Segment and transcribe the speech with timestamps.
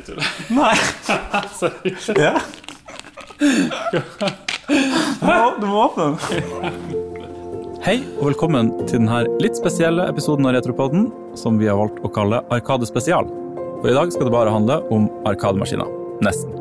[0.00, 0.24] ikke tulle.
[0.60, 0.76] Nei.
[1.56, 1.94] Sorry.
[2.18, 2.34] Ja.
[5.60, 6.16] Du må, åpne den.
[7.80, 11.08] Hei, og velkommen til denne litt spesielle episoden av Retropodden,
[11.38, 13.28] som vi har valgt å kalle Arkade spesial.
[13.80, 15.88] For i dag skal det bare handle om arkademaskiner.
[16.20, 16.52] Nesten.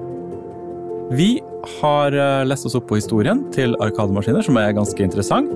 [1.11, 1.41] Vi
[1.81, 5.51] har eh, lest oss opp på historien til arkademaskiner, som er ganske interessant.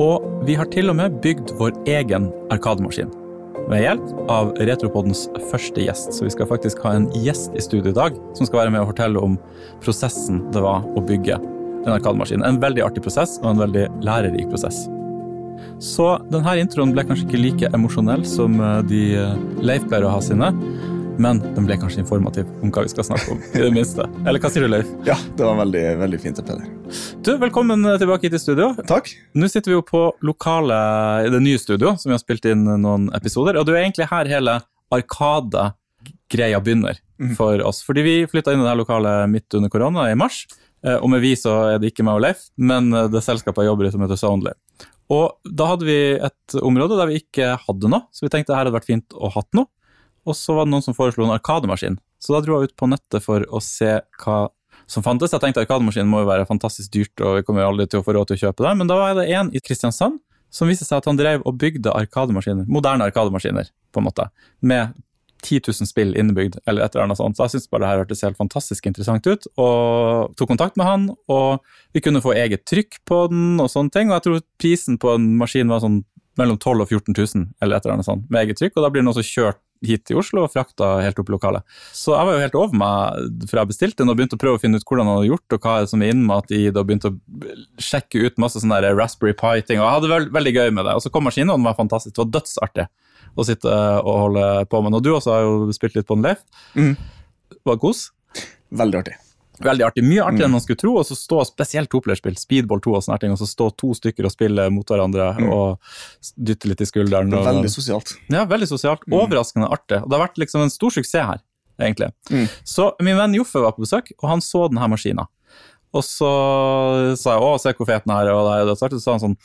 [0.00, 3.12] Og vi har til og med bygd vår egen arkademaskin.
[3.66, 6.12] Med hjelp av Retropoddens første gjest.
[6.14, 8.84] Så vi skal faktisk ha en gjest i studio i dag som skal være med
[8.84, 9.34] og fortelle om
[9.82, 11.40] prosessen det var å bygge
[11.86, 12.44] en arkademaskin.
[12.46, 14.84] En veldig artig prosess og en veldig lærerik prosess.
[15.82, 19.34] Så denne introen ble kanskje ikke like emosjonell som eh, de eh,
[19.66, 20.52] Leif pleier å ha sine,
[21.22, 23.38] men den ble kanskje informativ om hva vi skal snakke om.
[23.56, 24.04] i det minste.
[24.26, 24.88] Eller hva sier du, Leif?
[25.08, 26.66] Ja, det var veldig, veldig fint, Peder.
[27.24, 28.72] Du, Velkommen tilbake hit i studio.
[28.88, 29.08] Takk.
[29.38, 30.76] Nå sitter vi jo på lokale,
[31.26, 33.56] i det nye studio, som vi har spilt inn noen episoder.
[33.60, 34.58] Og du er egentlig her hele
[34.94, 37.00] Arkade-greia begynner
[37.36, 37.80] for oss.
[37.86, 40.44] Fordi vi flytta inn i det her lokalet midt under korona, i mars.
[40.84, 43.64] Eh, Og med vi så er det ikke meg og Leif, men eh, det selskapet
[43.64, 44.52] jeg jobber i som heter Soundly.
[45.12, 48.64] Og da hadde vi et område der vi ikke hadde noe, så vi tenkte her
[48.66, 49.70] hadde vært fint å hatt noe.
[50.26, 51.98] Og så var det noen som foreslo en arkademaskin.
[52.22, 54.38] Så da dro jeg ut på nettet for å se hva
[54.90, 55.32] som fantes.
[55.34, 58.06] Jeg tenkte arkademaskinen må jo være fantastisk dyrt, og vi kommer jo aldri til å
[58.06, 58.74] få råd til å kjøpe det.
[58.80, 60.20] Men da var det en i Kristiansand
[60.52, 64.28] som viste seg at han drev og bygde arkademaskiner, moderne arkademaskiner, på en måte,
[64.62, 64.94] med
[65.44, 67.36] 10 000 spill innebygd, eller et eller annet sånt.
[67.36, 70.88] Så jeg syntes bare det her hørtes helt fantastisk interessant ut, og tok kontakt med
[70.88, 74.46] han, og vi kunne få eget trykk på den og sånne ting, og jeg tror
[74.62, 76.00] prisen på en maskin var sånn
[76.40, 78.86] mellom 12 000 og 14 000, eller et eller annet sånt, med eget trykk, og
[78.86, 81.78] da blir den også kjørt hit til Oslo og frakta helt opp i lokalet.
[81.94, 84.60] Så jeg var jo helt over meg fra jeg bestilte den og begynte å prøve
[84.60, 86.76] å finne ut hvordan han hadde gjort, og hva det som er innmat i det,
[86.76, 89.82] og begynte å sjekke ut masse sånne der Raspberry Pie-ting.
[89.82, 90.96] og jeg hadde veld, veldig gøy med det.
[90.96, 92.16] Og så kom maskinen, og den var fantastisk.
[92.16, 92.88] Det var dødsartig
[93.36, 94.98] å sitte og holde på med den.
[95.00, 96.42] Og du også har jo spilt litt på den, Leif.
[96.78, 96.96] Mm.
[97.66, 98.08] Var kos?
[98.76, 99.20] Veldig artig.
[99.62, 100.04] Veldig artig.
[100.04, 100.96] Mye artigere enn man skulle tro.
[101.00, 104.28] Og så stå spesielt toplayerspill, Speedball 2 og sånne ting, og så stå to stykker
[104.28, 105.78] og spille mot hverandre og
[106.36, 107.32] dytte litt i skulderen.
[107.32, 108.16] Og- veldig sosialt.
[108.28, 109.06] ja, veldig sosialt.
[109.10, 110.02] Overraskende artig.
[110.02, 111.40] Og det har vært liksom en stor suksess her,
[111.80, 112.12] egentlig.
[112.30, 112.48] Mm.
[112.64, 115.26] Så min venn Joffe var på besøk, og han så denne maskina.
[115.94, 119.02] Og så sa jeg 'å, se hvor fet den er', og da det startet, så
[119.02, 119.38] sa han sånn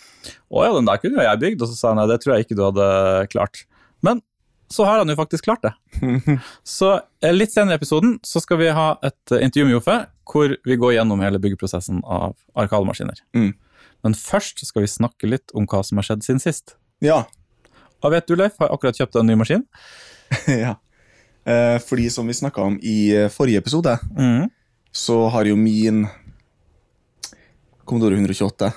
[0.51, 2.35] 'å ja, den der kunne jo jeg bygd', og så sa han nei, det tror
[2.35, 3.65] jeg ikke du hadde klart.
[4.03, 4.21] Men
[4.71, 5.71] så har han jo faktisk klart det.
[6.63, 9.95] Så eh, litt senere i episoden så skal vi ha et eh, intervju med Joffe,
[10.31, 13.19] hvor vi går gjennom hele byggeprosessen av arkademaskiner.
[13.35, 13.51] Mm.
[14.03, 16.75] Men først skal vi snakke litt om hva som har skjedd siden sist.
[17.03, 17.23] Ja.
[18.01, 19.65] Og vet du, Leif, har akkurat kjøpt en ny maskin.
[20.63, 20.77] ja.
[21.45, 22.97] Eh, fordi som vi snakka om i
[23.33, 23.97] forrige episode,
[24.91, 26.05] så har jo min
[27.85, 28.71] Commodore 128,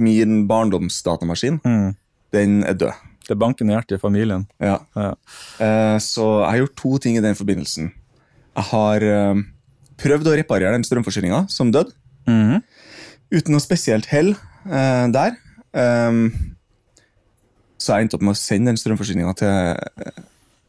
[0.00, 1.94] min barndomsdatamaskin, Mm.
[2.32, 2.92] den er død.
[3.30, 4.44] Det bankende hjertet i familien.
[4.58, 4.80] Ja.
[4.98, 5.12] Ja.
[5.62, 7.92] Eh, så jeg har gjort to ting i den forbindelsen.
[8.58, 9.42] Jeg har eh,
[10.02, 11.92] prøvd å reparere den strømforsyninga som døde,
[12.26, 12.62] Mhm.
[13.32, 14.32] uten noe spesielt hell
[14.66, 15.36] eh, der.
[15.72, 16.32] Um,
[17.78, 19.48] så jeg endte opp med å sende den strømforsyninga til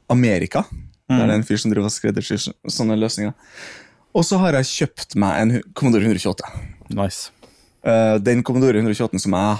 [0.09, 0.61] Amerika.
[0.61, 0.63] Amerika.
[1.11, 3.33] Der det er en fyr som driver og skreddersyr så- sånne løsninger.
[4.15, 6.43] Og så har jeg kjøpt meg en Commodore 128.
[6.95, 7.31] Nice.
[7.83, 9.57] Den Commodore 128 som jeg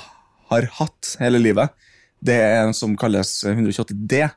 [0.51, 1.69] har hatt hele livet,
[2.22, 4.30] det er en som kalles 128D.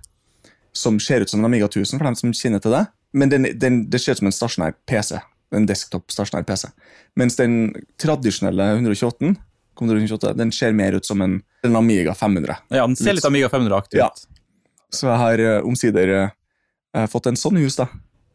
[0.75, 2.84] Som ser ut som en Amiga 1000, for dem som kjenner til det.
[3.15, 5.21] Men den, den, det ser ut som en stasjonær PC.
[5.55, 6.67] En desktop stasjonær PC.
[7.21, 9.34] Mens den tradisjonelle 128,
[9.78, 11.37] 128, den ser mer ut som en,
[11.67, 12.56] en Amiga 500.
[12.75, 14.09] Ja, den ser litt Amiga 500-aktig Ja.
[14.11, 14.27] ut.
[14.95, 17.89] Så jeg har eh, omsider eh, fått en sånn hus, da.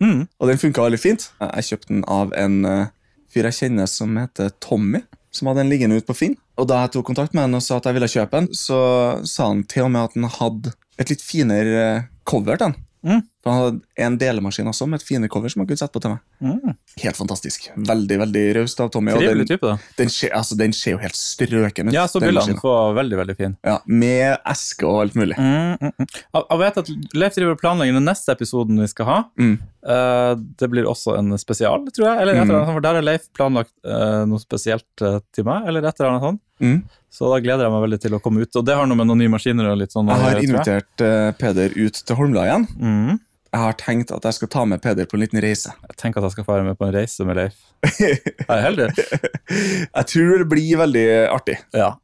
[0.03, 0.25] Mm.
[0.39, 1.29] Og den funka veldig fint.
[1.43, 2.87] Jeg kjøpte den av en eh,
[3.31, 6.35] fyr jeg kjenner som heter Tommy, som hadde den liggende ute på Finn.
[6.59, 8.79] Og da jeg tok kontakt med han og sa at jeg ville kjøpe den, så
[9.27, 12.75] sa han til og med at den hadde et litt finere eh, cover den.
[13.07, 13.21] Mm.
[13.49, 16.01] For han hadde en delemaskin også med et finere cover som han kunne sette på
[16.03, 16.19] til meg.
[16.45, 16.75] Mm.
[17.01, 17.63] Helt fantastisk.
[17.89, 19.15] Veldig veldig raust av Tommy.
[19.15, 19.93] Trivelig den, type, da.
[19.97, 21.95] den, ser, altså, den ser jo helt strøken ut.
[21.95, 23.55] Ja, så den bildene få var veldig, veldig fin.
[23.65, 25.39] Ja, Med eske og alt mulig.
[25.39, 26.11] Mm, mm, mm.
[26.37, 29.17] Jeg vet at Leif driver og planlegger den neste episoden vi skal ha.
[29.41, 29.55] Mm.
[29.89, 32.21] Eh, det blir også en spesial, tror jeg.
[32.21, 32.73] Eller eller Mm.
[32.75, 35.65] for Der har Leif planlagt eh, noe spesielt eh, til meg.
[35.67, 36.41] eller et eller annet sånt.
[36.61, 36.83] Mm.
[37.09, 38.55] Så da gleder jeg meg veldig til å komme ut.
[38.59, 41.73] Og det har noe med noen nye maskiner og litt sånn Jeg har invitert Peder
[41.79, 42.67] ut til Holmlia igjen.
[42.77, 43.19] Mm.
[43.49, 45.71] Jeg har tenkt at jeg skal ta med Peder på en liten reise.
[45.89, 47.55] Jeg tenker at jeg skal få være med på en reise med Leif.
[47.97, 48.89] Jeg er heldig.
[49.97, 51.55] Jeg tror det blir veldig artig.
[51.73, 51.95] Ja.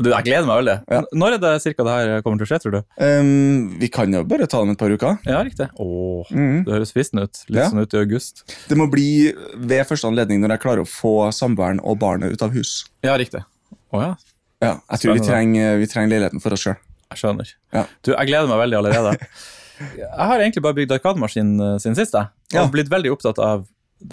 [0.00, 0.74] Du, jeg gleder meg veldig.
[0.88, 1.00] Ja.
[1.20, 2.78] Når er det cirka det her kommer til å skje, tror du?
[3.04, 5.18] Um, vi kan jo bare ta det om et par uker.
[5.28, 5.66] Ja, riktig.
[5.76, 6.62] Åh, mm.
[6.64, 7.42] Det høres fristende ut.
[7.52, 7.66] Litt Ja.
[7.68, 8.40] sånn ut i august.
[8.70, 9.06] Det må bli
[9.60, 12.86] ved første anledning når jeg klarer å få samboeren og barnet ut av hus.
[13.04, 13.44] Ja, riktig.
[13.92, 14.10] Å ja,
[14.64, 16.80] Ja, jeg tror vi trenger, vi trenger leiligheten for oss sjøl.
[17.12, 17.52] jeg skjønner.
[17.76, 17.84] Ja.
[18.02, 19.14] Du, jeg gleder meg veldig allerede.
[19.80, 22.12] Jeg har egentlig bare bygd arkademaskin eh, siden sist.
[22.12, 22.28] jeg.
[22.52, 22.66] Og Ja.
[22.68, 23.66] blitt veldig opptatt av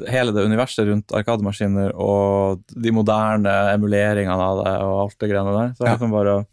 [0.09, 5.53] hele det universet rundt arkademaskiner og de moderne emuleringene av det og alt det greiene
[5.55, 5.69] der.
[5.75, 5.91] Så jeg Ja.
[5.91, 6.45] har liksom bare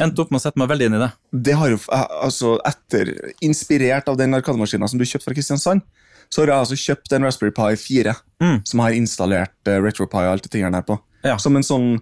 [0.00, 1.12] endt opp med å sette meg veldig inn i det.
[1.32, 3.12] Det har jo, eh, altså etter,
[3.42, 5.82] Inspirert av den arkademaskinen som du kjøpte fra Kristiansand,
[6.28, 8.66] så har jeg altså kjøpt en Raspberry Pi 4 Mm.
[8.66, 10.98] som har installert uh, RetroPie og alt det tingene der på.
[11.24, 11.36] Ja.
[11.38, 12.00] Som en sånn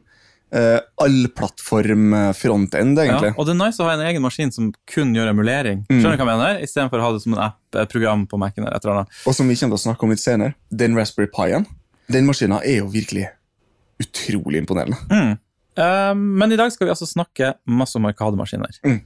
[0.54, 3.32] uh, allplattform frontend, egentlig.
[3.32, 5.84] Ja, og det er nice å ha en egen maskin som kun gjør emulering.
[5.90, 6.60] Skjønner du hva jeg mener?
[6.64, 8.66] Istedenfor å ha det som en app, et program på Mac-en.
[8.66, 9.22] eller et eller annet.
[9.26, 11.66] Og som vi kommer til å snakke om litt senere, den Raspberry Pi-en,
[12.12, 13.28] den maskinen er jo virkelig
[14.02, 14.98] utrolig imponerende.
[15.10, 15.36] Mm.
[15.78, 18.78] Eh, men i dag skal vi altså snakke masse om arkademaskiner.
[18.86, 19.00] Mm.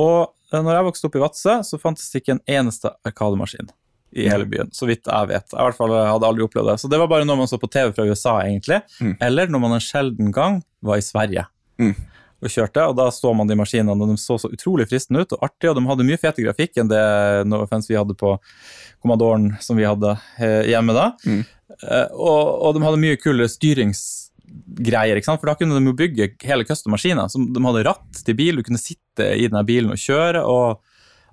[0.00, 0.18] Og
[0.52, 3.72] eh, når jeg vokste opp i Vadsø, så fantes det ikke en eneste arkademaskin
[4.14, 4.70] i hele byen.
[4.72, 5.46] Så vidt jeg vet.
[5.50, 6.78] Jeg i hvert fall hadde aldri opplevd det.
[6.82, 8.78] Så det var bare noe man så på TV fra USA, egentlig.
[9.02, 9.14] Mm.
[9.26, 11.46] Eller når man en sjelden gang var i Sverige
[11.82, 11.94] Mm.
[12.44, 12.82] og kjørte.
[12.86, 15.72] Og da så man de maskinene, og de så så utrolig fristende ut og artige.
[15.72, 17.02] Og de hadde mye fete grafikk enn det
[17.50, 18.36] no offense vi hadde på
[19.02, 21.08] Commodoren som vi hadde eh, hjemme da.
[21.26, 21.42] Mm.
[21.82, 25.42] Eh, og, og de hadde mye kulere styringsgreier, ikke sant?
[25.42, 27.32] for da kunne de jo bygge hele custom-maskiner.
[27.34, 30.44] De hadde ratt til bil, du kunne sitte i denne bilen og kjøre.
[30.46, 30.80] og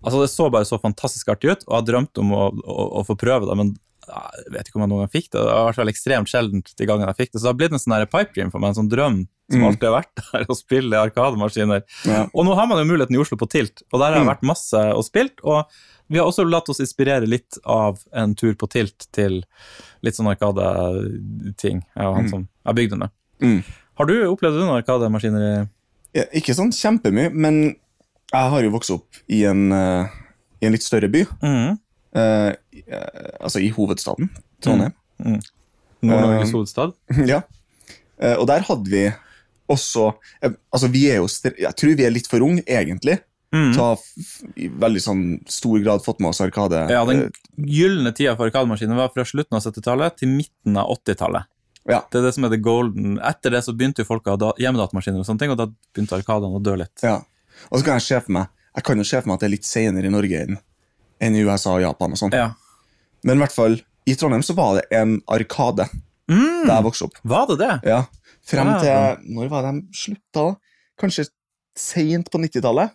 [0.03, 3.05] altså Det så bare så fantastisk artig ut, og jeg drømte om å, å, å
[3.05, 3.57] få prøve det.
[3.57, 3.77] men
[4.11, 5.39] jeg vet ikke om jeg noen gang fikk det.
[5.39, 7.37] Det var i hvert fall ekstremt sjeldent de gangene jeg fikk det.
[7.39, 9.19] Så det har blitt en sånn pipe dream for meg, en sånn drøm
[9.51, 9.67] som Mm.
[9.67, 11.81] alltid har vært der, å spille arkademaskiner.
[12.07, 12.21] Ja.
[12.33, 14.31] Og nå har man jo muligheten i Oslo på Tilt, og der har jeg Mm.
[14.33, 15.39] vært masse og spilt.
[15.43, 15.65] Og
[16.09, 19.43] vi har også latt oss inspirere litt av en tur på Tilt til
[20.01, 21.83] litt sånn arkadeting.
[21.95, 22.29] Jeg og han Mm.
[22.29, 23.09] som har bygd den.
[23.41, 23.63] Mm.
[23.97, 25.69] Har du opplevd noen arkademaskiner
[26.13, 27.75] Ja, ikke sånn kjempemye, men
[28.33, 30.07] jeg har jo vokst opp i en, eh,
[30.61, 31.25] i en litt større by.
[31.43, 31.77] mm.
[32.11, 32.51] Uh,
[33.39, 34.27] altså i hovedstaden,
[34.59, 34.91] Trondheim.
[36.03, 36.91] Nord-Norges uh, hovedstad?
[37.31, 37.37] ja.
[38.21, 39.03] Uh, og der hadde vi
[39.71, 40.09] også
[40.43, 43.15] Altså, vi er jo Jeg tror vi er litt for unge, egentlig.
[43.55, 43.69] Mm.
[43.71, 46.83] Til å ha f- f- i veldig sånn stor grad fått med oss Arkade.
[46.91, 51.47] Ja, den gylne tida for arkademaskiner var fra slutten av 70-tallet til midten av 80-tallet.
[51.87, 53.19] ja, Det er det som er the golden.
[53.23, 56.19] Etter det så begynte jo folk å ha hjemmedatamaskiner, og sånne ting, og da begynte
[56.19, 56.95] arkadene å dø litt.
[57.07, 57.21] ja.
[57.69, 59.47] Og så kan jeg se for meg Jeg kan jo se for meg at det
[59.49, 60.57] er litt senere i Norge enn
[61.21, 62.11] enn i USA og Japan.
[62.15, 62.31] og sånn.
[62.33, 62.53] Ja.
[63.23, 63.75] Men i hvert fall,
[64.07, 65.85] i Trondheim så var det en Arkade
[66.31, 67.17] Mm, da jeg vokste opp.
[67.23, 67.73] var det det?
[67.85, 68.05] Ja,
[68.47, 68.79] Frem Ja.
[69.17, 70.33] til Når var det de slutta?
[70.33, 70.55] da?
[70.99, 71.27] Kanskje
[71.77, 72.91] seint på 90-tallet?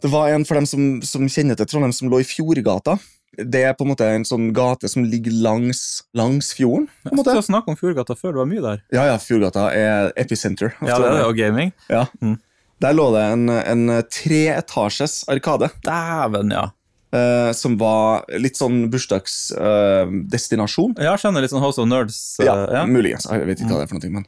[0.00, 2.98] Det var en for dem som, som kjenner til Trondheim, som lå i Fjordgata.
[3.36, 6.88] Det er på en måte en sånn gate som ligger langs, langs fjorden.
[7.04, 7.34] på en måte.
[7.34, 8.82] Jeg snakke om Fjordgata før, det var mye der.
[8.92, 10.72] Ja, ja, Fjordgata er epicenter.
[10.82, 11.72] Ja, det er det, og gaming.
[11.88, 12.06] Ja.
[12.22, 12.38] Mm.
[12.80, 15.68] Der lå det en, en treetasjes arkade.
[15.84, 16.70] Dæven, ja.
[17.10, 20.92] Uh, som var litt sånn bursdagsdestinasjon.
[21.02, 22.18] Ja, skjønner litt sånn House of Nerds.
[22.38, 22.82] Uh, ja, ja.
[22.86, 23.26] muligens.
[23.26, 24.24] Jeg vet ikke hva det er for noe, men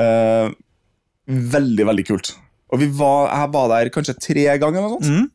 [0.00, 0.48] eh,
[1.52, 2.32] Veldig, veldig kult.
[2.72, 5.28] Og vi var, jeg var der kanskje tre ganger eller noe sånt, Mm.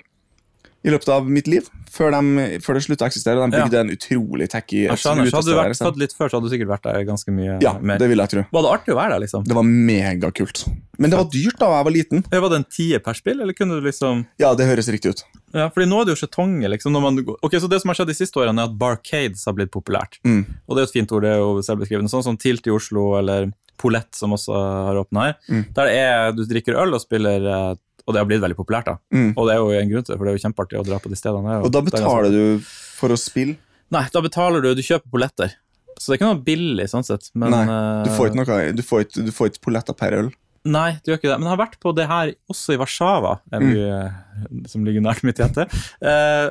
[0.87, 1.67] I løpet av mitt liv.
[1.91, 3.43] Før, de, før det slutta å eksistere.
[3.43, 5.29] De bygde en utrolig tacky Jeg skjønner.
[5.31, 7.57] Så hadde du vært født litt før, så hadde du sikkert vært der ganske mye
[7.63, 7.99] Ja, mer.
[8.01, 8.43] det vil jeg tro.
[8.53, 9.43] Var det artig å være der, liksom?
[9.47, 10.63] Det var megakult.
[10.97, 12.23] Men det var dyrt da jeg var liten.
[12.31, 15.15] Ja, Var det en tier per spill, eller kunne du liksom Ja, det høres riktig
[15.15, 15.23] ut.
[15.55, 16.97] Ja, fordi nå er det jo skjetonger, liksom.
[17.03, 17.21] Man...
[17.41, 20.19] Ok, så det som har skjedd de siste årene, er at barcades har blitt populært.
[20.27, 20.43] Mm.
[20.67, 22.11] Og det er jo et fint ord, det er jo selvbeskrivende.
[22.11, 25.35] Sånn som Tilt i Oslo, eller Polett, som også har åpna her.
[25.53, 25.63] Mm.
[25.77, 27.73] Der er, du drikker øl og spiller eh,
[28.07, 28.97] Og det har blitt veldig populært, da.
[29.13, 29.33] Mm.
[29.35, 30.99] Og det er jo en grunn til det, for det er jo kjempeartig å dra
[31.03, 31.57] på de stedene.
[31.57, 33.57] Er Og da er betaler du for å spille.
[33.91, 35.53] Nei, da betaler du Du kjøper polletter.
[35.99, 37.31] Så det er ikke noe billig, sånn sett.
[37.33, 40.13] Men, Nei, eh, Du får ikke noe, du får ikke, du får ikke polletter per
[40.13, 40.31] øl.
[40.67, 41.37] Nei, du gjør ikke det.
[41.39, 43.73] Men jeg har vært på det her også i Warszawa, en Mm.
[43.73, 45.63] by eh, som ligger nært mitt hjerte.
[46.03, 46.49] Eh,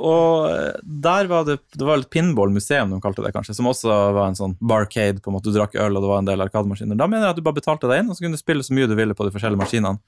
[0.00, 0.48] og
[0.82, 4.34] der var det Det var et pinballmuseum, de kalte det kanskje, som også var en
[4.38, 5.20] sånn barcade.
[5.20, 6.96] på en måte Du drakk øl, og det var en del arkademaskiner.
[6.96, 8.72] Da mener jeg at du bare betalte deg inn, og så kunne du spille så
[8.72, 9.98] mye du ville på de forskjellige maskinene.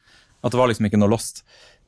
[0.44, 1.42] At det var liksom ikke noe lost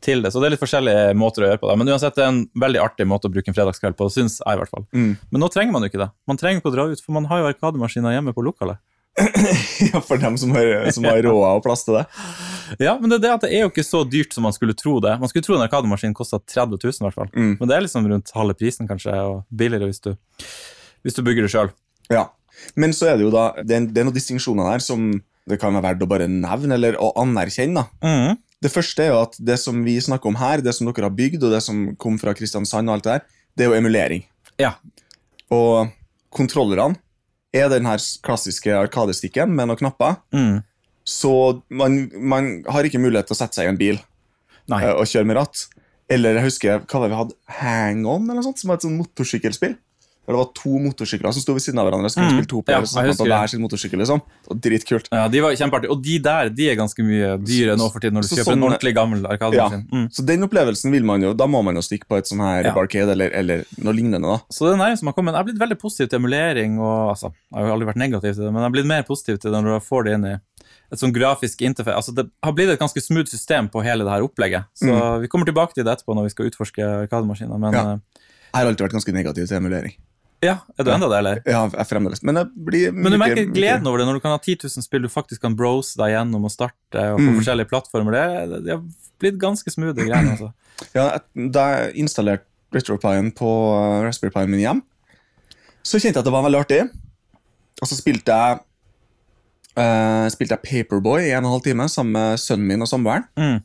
[0.04, 0.32] til det.
[0.32, 1.76] Så det er litt forskjellige måter å gjøre på det.
[1.80, 4.58] Men uansett, det er en veldig artig måte å bruke en fredagskveld på, syns jeg
[4.58, 4.84] i hvert fall.
[4.96, 5.14] Mm.
[5.30, 6.10] Men nå trenger man jo ikke det.
[6.28, 8.80] Man trenger ikke å dra ut, for man har jo arkademaskiner hjemme på lokalet.
[9.92, 12.04] Ja, For dem som har, som har råd og plass til det.
[12.82, 14.74] Ja, men det er det at det er jo ikke så dyrt som man skulle
[14.74, 15.12] tro det.
[15.22, 17.28] Man skulle tro en arkademaskin kosta 30 000 i hvert fall.
[17.30, 17.52] Mm.
[17.60, 20.10] Men det er liksom rundt halve prisen kanskje, og billigere hvis du,
[21.06, 21.70] hvis du bygger det sjøl.
[22.10, 22.26] Ja.
[22.74, 25.08] Men så er det jo da Det er, det er noen distinksjoner der som
[25.46, 27.84] det kan være verdt å bare nevne eller å anerkjenne.
[27.86, 28.02] da.
[28.02, 28.38] Mm.
[28.64, 31.16] Det første er jo at det som vi snakker om her, det som dere har
[31.16, 34.24] bygd, og det som kom fra Kristiansand, og alt det der, det er jo emulering.
[34.60, 34.74] Ja.
[35.52, 35.92] Og
[36.34, 36.96] kontrollerne
[37.56, 40.18] er den her klassiske arkadestikken med noen knapper.
[40.34, 40.60] Mm.
[41.06, 41.32] Så
[41.68, 44.00] man, man har ikke mulighet til å sette seg i en bil
[44.66, 44.80] Nei.
[44.82, 45.66] eh, og kjøre med ratt.
[46.10, 48.80] Eller jeg husker hva var det vi hadde Hang On, eller noe sånt, som var
[48.80, 49.76] et sånt motorsykkelspill.
[50.26, 52.10] Der det var to motorsykler som sto ved siden av hverandre.
[52.10, 52.34] Skulle Mm.
[52.36, 53.98] spille to Ja, så på hver sin motorsykkel.
[54.02, 54.20] liksom.
[54.50, 55.08] Dritkult.
[55.12, 55.90] Ja, De var kjempeartige.
[55.90, 58.52] Og de der de er ganske mye dyre nå for tiden når du Så kjøper
[58.52, 59.28] en sånn- ordentlig gammel Ja.
[59.36, 59.88] arkademaskin.
[59.90, 60.08] Mm.
[60.12, 62.64] Så den opplevelsen vil man jo, da må man jo stikke på et sånn her
[62.64, 62.74] Ja.
[62.74, 64.22] barcade eller, eller noe lignende.
[64.22, 64.38] da.
[64.50, 65.32] Så det er nærmest som har kommet.
[65.34, 66.78] Jeg har blitt veldig positiv til emulering.
[66.80, 69.02] og altså, Jeg har jo aldri vært negativ til det, men jeg har blitt mer
[69.02, 70.32] positiv til det når du får det inn i
[70.92, 71.94] et sånn grafisk interface.
[71.96, 74.64] Altså, det har blitt et ganske smooth system på hele det her opplegget.
[74.74, 77.58] Så vi kommer tilbake til det etterpå når vi skal utforske arkademaskiner.
[77.58, 77.82] Men Ja.
[77.82, 77.98] ja.
[78.54, 79.92] Jeg har alltid vært ganske negativ til emulering.
[80.44, 81.38] Ja, er du enda det, eller?
[81.48, 82.20] Ja, jeg fremdeles.
[82.22, 85.02] Men blir Men du merker gleden over det når du kan ha 10 000 spill
[85.06, 87.38] du faktisk kan browse deg gjennom og starte og på Mm.
[87.40, 88.12] forskjellige plattformer.
[88.12, 88.82] Det, det har
[89.22, 90.30] blitt ganske smooth, greier.
[90.34, 90.52] altså.
[90.98, 91.06] Ja,
[91.56, 92.44] Da jeg installerte
[92.76, 94.82] RetroPien på uh, Raspberry Pien min hjem,
[95.86, 96.82] så kjente jeg at det var veldig artig.
[97.80, 98.58] Og så spilte jeg
[99.78, 102.90] uh, spilte jeg Paperboy i en og en halv time sammen med sønnen min og
[102.90, 103.24] samboeren.
[103.40, 103.58] Mm.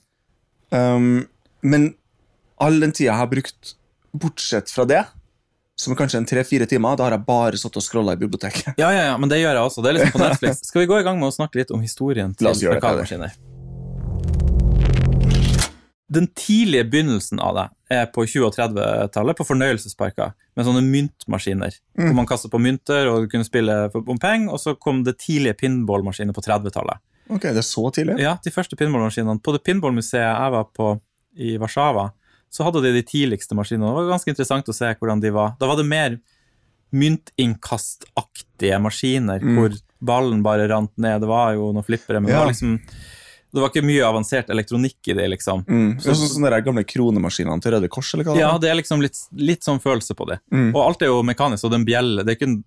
[0.71, 1.27] Um,
[1.63, 1.89] men
[2.61, 3.73] all den tida jeg har brukt,
[4.15, 5.01] bortsett fra det,
[5.81, 8.75] som kanskje en tre-fire timer, da har jeg bare satt og scrolla i biblioteket.
[8.77, 9.81] Ja, ja, ja, men det gjør jeg også.
[9.81, 10.61] Det er liksom på Netflix.
[10.69, 13.33] Skal vi gå i gang med å snakke litt om historien til arkademaskiner?
[16.11, 21.77] Den tidlige begynnelsen av det er på 20- og 30-tallet på fornøyelsesparker med sånne myntmaskiner.
[21.97, 25.17] Hvor man kastet på mynter og kunne spille for om penger, og så kom det
[25.23, 27.01] tidlige pinballmaskiner på 30-tallet.
[27.31, 28.19] Ok, det er så tidlig?
[28.21, 29.39] Ja, de første pinballmaskinene.
[29.41, 30.93] På det pinballmuseet jeg var på
[31.39, 32.09] i Warszawa,
[32.51, 33.88] så hadde de de tidligste maskinene.
[33.88, 35.53] Det var ganske interessant å se hvordan de var.
[35.62, 36.20] Da var det mer
[36.91, 41.22] myntinnkastaktige maskiner, hvor ballen bare rant ned.
[41.24, 42.77] Det var jo noen flippere, men det var liksom
[43.51, 45.65] det var ikke mye avansert elektronikk i det, liksom.
[45.67, 45.88] Mm.
[46.00, 48.70] Det er sånn, sånne der gamle kronemaskinene til Røde Kors, eller hva det Ja, det
[48.72, 50.38] er liksom litt, litt sånn følelse på det.
[50.55, 50.70] Mm.
[50.70, 52.24] Og alt er jo mekanisk, og er bjelle.
[52.24, 52.62] Det er ikke en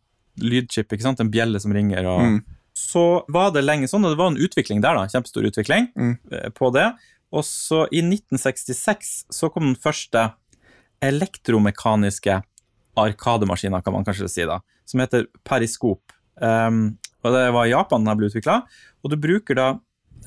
[0.45, 1.23] lydchip, ikke sant?
[1.23, 2.05] Er en bjelle som ringer.
[2.11, 2.21] Og...
[2.35, 2.37] Mm.
[2.77, 5.09] Så var det lenge sånn, og det var en utvikling der, da.
[5.09, 6.15] Kjempestor utvikling Mm.
[6.37, 6.91] eh, på det.
[7.35, 10.29] Og så i 1966 så kom den første
[11.05, 12.41] elektromekaniske
[13.01, 16.15] arkademaskinen, kan man kanskje si, da, som heter periskop.
[16.39, 18.63] Um, og det var i Japan den ble utvikla,
[19.03, 19.69] og du bruker da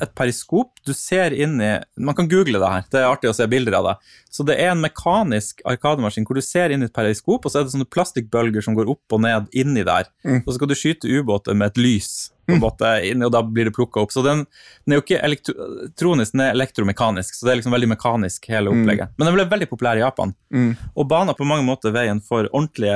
[0.04, 0.78] et periskop.
[0.86, 3.80] Du ser inn i Man kan google det her, det er artig å se bilder
[3.80, 3.96] av det.
[4.34, 7.62] Så det er en mekanisk arkademaskin hvor du ser inn i et periskop, og så
[7.62, 10.12] er det sånne plastikkbølger som går opp og ned inni der.
[10.28, 10.44] Mm.
[10.44, 12.12] Og så skal du skyte ubåter med et lys,
[12.48, 12.90] på en måte,
[13.28, 14.12] og da blir det plukka opp.
[14.16, 14.46] Så den,
[14.86, 18.72] den er jo ikke elektronisk, den er elektromekanisk, så det er liksom veldig mekanisk, hele
[18.72, 19.12] opplegget.
[19.20, 20.78] Men den ble veldig populær i Japan, Mm.
[20.96, 22.96] og bana på mange måter veien for ordentlige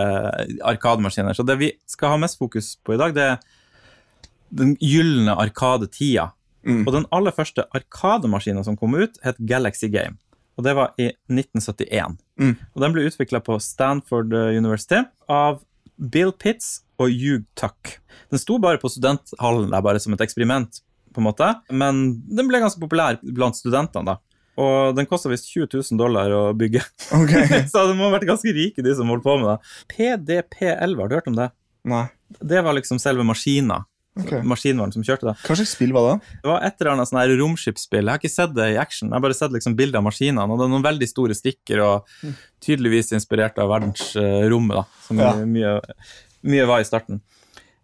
[0.64, 1.36] arkademaskiner.
[1.36, 3.40] Så det vi skal ha mest fokus på i dag, det er
[4.52, 6.32] den gylne arkadetida.
[6.66, 6.84] Mm.
[6.88, 10.18] Og den aller første arkademaskinen som kom ut, het Galaxy Game.
[10.60, 12.18] Og det var i 1971.
[12.40, 12.56] Mm.
[12.76, 15.00] Og den ble utvikla på Stanford eh, University
[15.32, 15.62] av
[16.02, 18.00] Bill Pitts og Hugh Tuck.
[18.34, 20.82] Den sto bare på studenthallen der, bare som et eksperiment,
[21.14, 21.48] på en måte.
[21.70, 24.18] Men den ble ganske populær blant studentene, da.
[24.62, 26.84] Og den kosta visst 20 000 dollar å bygge.
[27.16, 27.64] Okay.
[27.72, 29.58] Så de må ha vært ganske rike, de som holdt på med det.
[29.94, 31.52] PDP-11, har du hørt om det?
[31.92, 32.06] Nei.
[32.40, 33.82] Det var liksom selve maskina.
[34.20, 34.32] Ok.
[34.44, 35.36] Maskinvaren som kjørte det.
[35.48, 36.16] Hva slags spill var det?
[36.44, 38.04] Det var et eller annet sånn romskipsspill.
[38.04, 39.08] Jeg har ikke sett det i action.
[39.08, 40.44] Jeg har bare sett liksom bilder av maskinene.
[40.52, 44.84] Og det er noen veldig store stikker, og tydeligvis inspirert av verdensrommet, da.
[45.08, 45.32] Som Ja.
[45.46, 45.82] mye,
[46.44, 47.22] mye var i starten.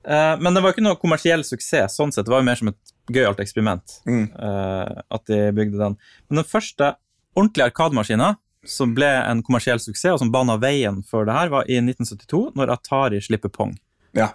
[0.05, 2.25] Eh, Men det var ikke noe kommersiell suksess, sånn sett.
[2.25, 4.29] Det var jo mer som et gøyalt eksperiment Mm.
[4.37, 5.97] eh, at de bygde den.
[6.29, 6.95] Men den første
[7.35, 11.63] ordentlige arkademaskinen som ble en kommersiell suksess, og som bana veien for det her, var
[11.69, 13.77] i 1972, når Atari slipper Pong.
[14.13, 14.31] Ja.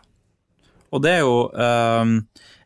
[0.93, 2.15] Og det er jo um,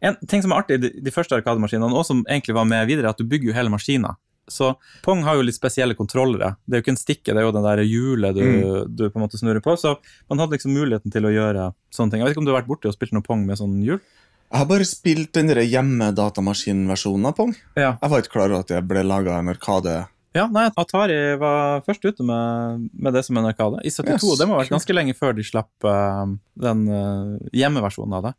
[0.03, 3.09] En ting som er artig i de, første arkademaskinene, og som egentlig var med videre,
[3.09, 4.17] er at du bygger jo hele maskina.
[4.47, 6.53] Så Pong har jo litt spesielle kontrollere.
[6.67, 8.93] Det er jo ikke en stikke, det er jo den der hjulet du, Mm.
[8.95, 9.75] du på en måte snurrer på.
[9.81, 9.97] Så
[10.31, 12.21] man hadde liksom muligheten til å gjøre sånne ting.
[12.21, 13.99] Jeg vet ikke om du har vært borti og spilt noe Pong med sånn hjul?
[14.47, 17.57] Jeg har bare spilt den hjemmedatamaskinversjonen av Pong.
[17.75, 17.97] Ja.
[17.99, 20.07] Jeg var ikke klar over at det ble laga en arkade.
[20.37, 24.13] Ja, nei, Atari var først ute med, med det som en arkade i 72.
[24.13, 26.27] Yes, det må ha vært ganske lenge før de slapp uh,
[26.67, 28.35] den uh, hjemmeversjonen av det.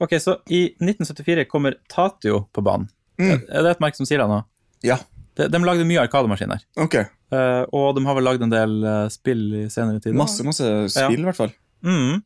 [0.00, 2.88] Ok, Så i 1974 kommer Tatio på banen.
[3.20, 3.36] Mm.
[3.36, 4.40] Er det et merke som sier det nå?
[4.86, 4.96] Ja,
[5.36, 6.66] De, de lagde mye arkademaskiner.
[6.80, 7.00] ok.
[7.30, 8.72] Uh, og de har vel lagd en del
[9.14, 10.16] spill i senere tid.
[10.18, 11.52] Masse, masse spill, i hvert fall.
[11.86, 12.24] Mm.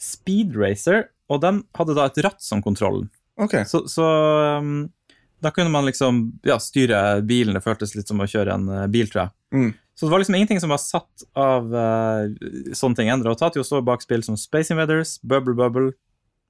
[0.00, 3.06] Speed Racer, og den hadde da et ratt som kontrollen.
[3.40, 3.60] Ok.
[3.68, 4.06] Så, så
[4.58, 4.88] um,
[5.40, 7.54] da kunne man liksom ja, styre bilen.
[7.56, 9.32] Det føltes litt som å kjøre en eh, bil, tror jeg.
[9.56, 9.70] Mm.
[9.96, 12.28] Så det var liksom ingenting som var satt av uh,
[12.76, 13.34] sånne ting endra.
[13.34, 15.90] Og Tatio står bak spill som Space Invaders, Bubble Bubble,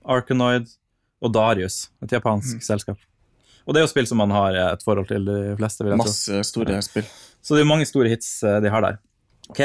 [0.07, 0.69] Arkanoid
[1.21, 2.63] og Darius, et japansk Mm.
[2.65, 2.99] selskap.
[3.67, 5.83] Og det er jo spill som man har eh, et forhold til, de fleste.
[5.85, 6.07] vil jeg tro.
[6.07, 7.09] Masse store spill.
[7.43, 8.99] Så det er mange store hits de har der.
[9.51, 9.61] Ok,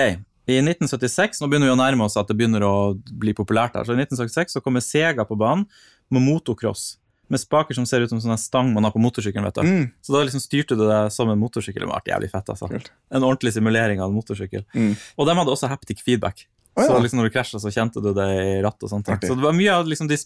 [0.50, 3.86] I 1976, nå begynner vi å nærme oss at det begynner å bli populært her,
[3.86, 5.66] så i 1976 så kommer Sega på banen
[6.14, 6.98] med motocross.
[7.28, 9.44] Med spaker som ser ut som sånn stang man har på motorsykkelen.
[9.48, 9.62] vet du.
[9.62, 9.92] Mm.
[10.02, 11.82] Så da liksom styrte du det som en motorsykkel.
[11.82, 12.68] Det var jævlig fett, altså.
[12.70, 12.92] Kult.
[13.12, 14.66] En ordentlig simulering av en motorsykkel.
[14.76, 14.92] Mm.
[15.18, 16.46] Og de hadde også haptic feedback.
[16.78, 18.84] Å, Så liksom når du krasja, så kjente du det i rattet.
[18.84, 19.06] og sånt.
[19.08, 20.18] Så det var mye av liksom de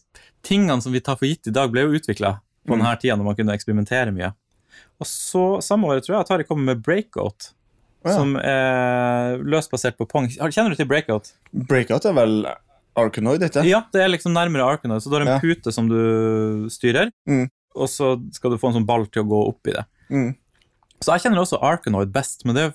[0.44, 2.80] tingene som vi tar for gitt i dag, ble jo utvikla på Mm.
[2.84, 4.34] denne tida når man kunne eksperimentere mye.
[5.00, 7.54] Og så samme året tror jeg at Atari kommer med Breakout,
[8.04, 8.16] Oh, ja.
[8.18, 10.28] som er løst basert på Pong.
[10.30, 11.34] Kjenner du til Breakout?
[11.54, 12.46] Breakout er vel
[12.98, 13.64] Arkanoid, dette?
[13.68, 15.02] Ja, det er liksom nærmere Arkanoid.
[15.02, 15.40] Så du har en Ja.
[15.40, 17.50] pute som du styrer, Mm.
[17.76, 19.86] og så skal du få en sånn ball til å gå opp i det.
[20.10, 20.36] Mm.
[21.02, 22.74] Så jeg kjenner også Arkanoid best, men det er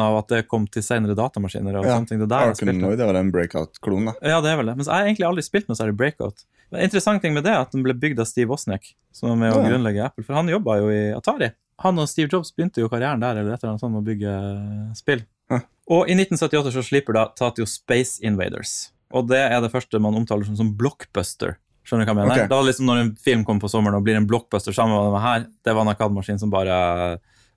[0.00, 1.76] av at det kom til senere datamaskiner.
[1.78, 2.18] og Ja, sånne ting.
[2.18, 2.52] Det er der.
[2.52, 4.12] Arkanoid er en breakout-klon, da.
[4.22, 4.76] Ja, det er vel det.
[4.76, 6.44] Men jeg har egentlig aldri spilt noe særlig Breakout.
[6.70, 9.30] Men En interessant ting med det er at den ble bygd av Steve Wozniak, som
[9.30, 10.24] er med å grunnlegge Apple.
[10.24, 11.52] For han jobba jo i Atari.
[11.80, 15.24] Han og Steve Jobs begynte jo karrieren der eller etter sånn med å bygge spill.
[15.50, 15.60] Ja.
[15.90, 18.90] Og i 1978 så slipper da Tatio Space Invaders.
[19.14, 21.56] Og det er det første man omtaler som, som blockbuster.
[21.84, 22.34] Skjønner du hva jeg mener?
[22.34, 22.48] Okay.
[22.48, 25.10] Det var liksom Når en film kom på sommeren og blir en blockbuster sammen med
[25.10, 26.76] denne her, det var en Arkadmaskin som bare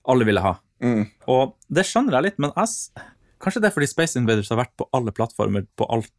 [0.08, 0.54] alle ville ha.
[0.84, 1.06] Mm.
[1.32, 3.04] Og det skjønner jeg litt, men jeg,
[3.42, 6.12] kanskje det er fordi Space Invaders har vært på alle plattformer på alt,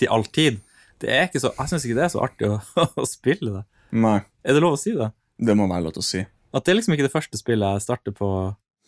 [0.00, 0.60] til all tid.
[1.02, 2.58] Det er ikke så, jeg syns ikke det er så artig å,
[3.02, 3.64] å spille det.
[3.92, 5.12] Nei, Er det lov å si det?
[5.42, 6.20] det må være lov til å si.
[6.52, 8.28] At det er liksom ikke det første spillet jeg starter på.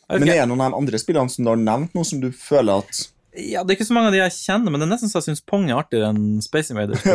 [0.04, 0.20] Okay.
[0.20, 2.28] Men er det noen av de andre spillene som du har nevnt, noe som du
[2.36, 3.00] føler at
[3.36, 5.18] ja, det er ikke så mange av de jeg kjenner, men det er nesten så
[5.20, 7.02] jeg syns Pong er artigere enn Space Invaders.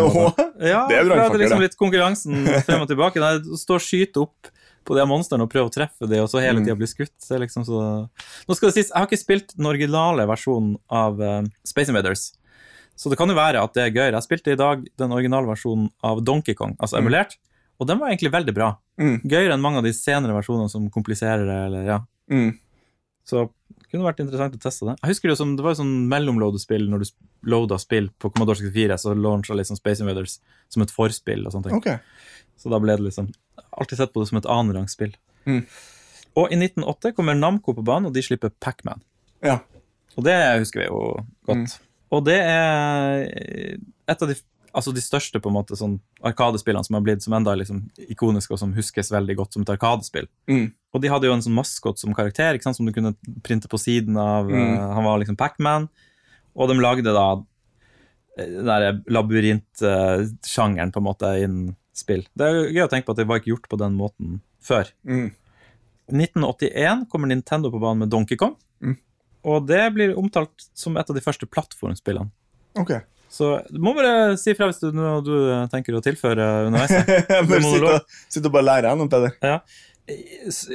[0.59, 3.21] Ja, Det er for det er liksom litt konkurransen frem og tilbake.
[3.23, 4.49] Nei, stå og skyte opp
[4.89, 6.65] på de monstrene og prøve å treffe dem, og så hele Mm.
[6.65, 7.13] tida bli skutt.
[7.23, 7.79] Det liksom så...
[8.47, 12.33] Nå skal det sies, Jeg har ikke spilt den originale versjonen av eh, Space Invaders,
[12.99, 14.17] så det kan jo være at det er gøyere.
[14.19, 17.05] Jeg spilte i dag den originale versjonen av Donkey Kong, altså Mm.
[17.05, 17.37] emulert,
[17.79, 18.73] og den var egentlig veldig bra.
[18.99, 19.21] Mm.
[19.23, 21.59] Gøyere enn mange av de senere versjonene som kompliserer det.
[21.69, 21.99] eller ja.
[22.31, 22.49] mm.
[23.29, 23.53] Så det
[23.91, 24.95] kunne vært interessant å teste det.
[25.01, 27.11] Jeg husker Det som, det var jo sånn mellomloadespill når du
[27.49, 31.45] loada spill på Commodore 64, så launcha liksom Space Invaders som et forspill.
[31.45, 31.79] og sånne ting.
[31.81, 31.97] Okay.
[32.59, 33.31] Så da ble det liksom
[33.79, 35.11] Alltid sett på det som et annenrangsspill.
[35.45, 35.61] Mm.
[36.39, 39.03] Og i 1908 kommer Namco på banen, og de slipper Pac-Man.
[39.45, 39.59] Ja.
[40.15, 41.01] Og det husker vi jo
[41.47, 41.75] godt.
[41.75, 41.89] Mm.
[42.15, 43.25] Og det er
[44.09, 44.35] et av de,
[44.75, 48.53] altså de største på en måte sånn arkadespillene som har blitt som enda liksom ikoniske,
[48.53, 50.29] og som huskes veldig godt som et arkadespill.
[50.51, 50.69] Mm.
[50.93, 53.69] Og de hadde jo en sånn maskot som karakter, ikke sant, som du kunne printe
[53.71, 54.49] på siden av.
[54.49, 54.77] Mm.
[54.77, 55.89] uh, han var liksom Pac-Man.
[56.59, 57.27] Og de lagde da
[58.37, 62.25] eh, den der labyrintsjangeren på en måte innen spill.
[62.33, 64.39] Det er jo gøy å tenke på at det var ikke gjort på den måten
[64.63, 64.89] før.
[65.07, 65.29] Mm.
[66.09, 68.55] 1981 kommer Nintendo på banen med Donkey Kong.
[68.81, 68.97] Mm.
[69.49, 72.31] Og det blir omtalt som et av de første plattformspillene.
[72.79, 72.97] Ok.
[73.29, 75.35] Så du må bare si fra hvis du, du
[75.71, 76.95] tenker å tilføre underveis.
[77.49, 77.89] bare du
[78.27, 79.37] sitte og, bare lære noe, Peder.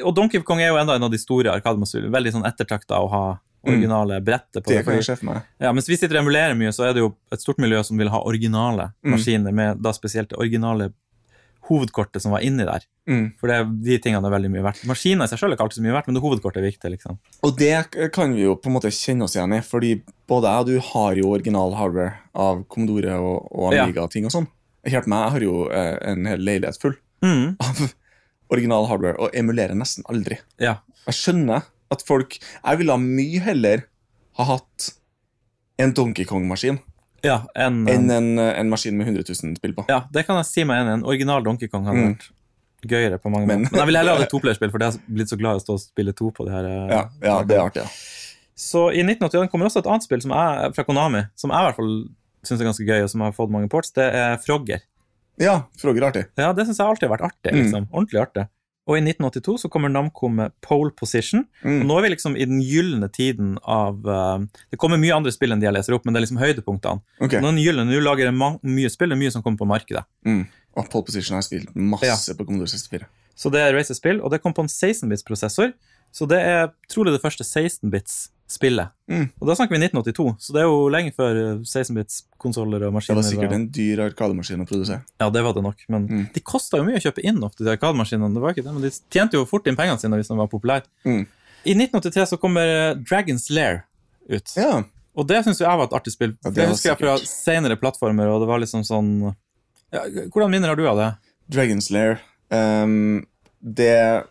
[0.04, 2.12] Og Donkey Kong er jo enda en av de store arkademasurene.
[2.14, 3.24] Veldig sånn ettertrakta å ha
[3.64, 5.16] originale brettet på Det det.
[5.16, 7.80] Fordi, ja, mens vi sitter og emulerer mye, så er det jo et stort miljø
[7.86, 9.14] som vil ha originale Mm.
[9.16, 10.90] maskiner, med da spesielt originale
[11.68, 12.84] hovedkortet som var inni der.
[13.08, 13.26] Mm.
[13.40, 14.82] For det, de tingene er veldig mye verdt.
[14.88, 16.90] Maskiner i seg selv er ikke alltid så mye verdt, men det hovedkortet er viktig.
[16.96, 17.18] liksom.
[17.46, 19.94] Og det kan vi jo på en måte kjenne oss igjen i, fordi
[20.28, 24.48] både jeg og du har jo original hardware av Commodore og, og Amiga-ting og sånn.
[24.84, 27.54] Hjelp meg, jeg har jo eh, en hel leilighet full Mm.
[27.64, 27.78] av
[28.52, 30.36] original hardware og emulerer nesten aldri.
[30.60, 30.74] Ja.
[31.06, 31.62] Jeg skjønner
[31.94, 33.86] at folk Jeg ville mye heller
[34.36, 34.90] ha hatt
[35.80, 36.78] en Donkey Kong-maskin
[37.24, 39.84] ja, enn en, en maskin med 100 000 spill på.
[39.88, 40.92] ja, det kan jeg si meg enig.
[41.00, 42.14] En original Donkey Kong hadde Mm.
[42.14, 42.30] vært
[42.92, 43.72] gøyere på mange Men- måter.
[43.72, 45.64] Men jeg vil heller ha det toplayerspill, for jeg har blitt så glad i å
[45.64, 46.64] stå og spille to på de her.
[46.68, 47.82] eh, Ja, ja det er artig.
[47.82, 47.88] Ja.
[48.54, 51.64] Så i 1981 kommer også et annet spill som jeg, fra Konami, som jeg i
[51.70, 51.94] hvert fall
[52.44, 53.90] syns er ganske gøy, og som har fått mange ports.
[53.96, 54.80] Det er Frogger.
[55.40, 56.26] ja Frogger er artig.
[56.38, 57.52] Ja, det syns jeg alltid har vært artig.
[57.52, 57.62] Mm.
[57.64, 57.88] liksom.
[57.90, 58.48] Ordentlig artig.
[58.84, 61.46] Og i 1982 så kommer Namco med Pole Position.
[61.64, 61.86] Og Mm.
[61.88, 65.52] nå er vi liksom i den gylne tiden av uh, Det kommer mye andre spill
[65.52, 67.00] enn de jeg leser opp, men det er liksom høydepunktene.
[67.20, 67.40] Okay.
[67.40, 70.04] Nå er gylne, nå lager jeg mye spill, det er mye som kommer på markedet.
[70.26, 70.44] Mm.
[70.76, 73.08] Og Pole Position har jeg spilt masse på Commodore 64.
[73.34, 75.72] Så det er racerspill, og det kom på en 16-bits-prosessor.
[76.14, 77.42] Så det er trolig det første
[78.48, 78.88] 16-bits-spillet.
[79.10, 79.28] Mm.
[79.40, 83.14] Og da snakker vi 1982, så det er jo lenge før eh, 16-bits-konsoller og Det
[83.16, 85.02] var sikkert en dyr arkademaskin å produsere.
[85.20, 86.26] Ja, det var det nok, men Mm.
[86.34, 88.32] de kosta jo mye å kjøpe inn ofte, de arkademaskinene.
[88.34, 90.48] Det var ikke det, men de tjente jo fort inn pengene sine hvis de var
[90.48, 90.84] populære.
[91.04, 91.26] Mm.
[91.64, 93.84] I 1983 så kommer eh, Dragon's Lair
[94.28, 94.52] ut.
[94.56, 94.82] Ja.
[95.16, 96.34] Og det syns jeg var et artig spill.
[96.44, 99.34] Ja, det det husker jeg fra senere plattformer, og det var liksom sånn
[99.92, 100.02] ja,
[100.32, 101.10] Hvordan minner har du av det?
[101.54, 102.18] Dragon's Lair.
[102.50, 103.24] um,
[103.64, 104.24] det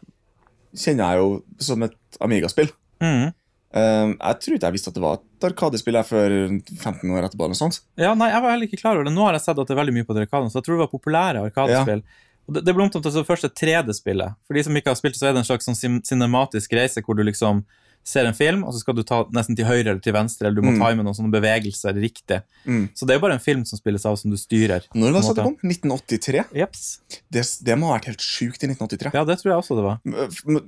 [0.77, 2.69] kjenner jeg jo som et Amiga-spill.
[3.01, 3.33] Mhm.
[3.73, 7.47] Ehm, jeg tror ikke jeg visste at det var et arkadespill før 15 år etterpå.
[7.47, 7.79] eller sånt.
[7.97, 9.13] Ja, nei, Jeg var heller ikke klar over det.
[9.15, 10.77] Nå har jeg sett at det er veldig mye på de arkadene, så jeg tror
[10.77, 12.03] det var populære arkadespill.
[12.47, 14.35] Og det, det ble omtalt som det første 3D-spillet.
[14.45, 17.15] For de som ikke har spilt, så er det en slags sånn cinematisk reise hvor
[17.17, 17.63] du liksom
[18.03, 20.59] ser en film, og så skal du ta nesten til høyre eller til venstre, eller
[20.59, 20.81] du må Mm.
[20.81, 22.41] time noen sånne bevegelser riktig.
[22.67, 22.89] Mm.
[22.93, 24.83] Så det er jo bare en film som spilles av som du styrer.
[24.93, 25.55] Når var det kom?
[25.63, 26.43] 1983?
[26.53, 26.99] Jeps.
[27.31, 29.13] Det, det må ha vært helt sjukt i 1983.
[29.15, 29.99] Ja, det tror jeg også det var.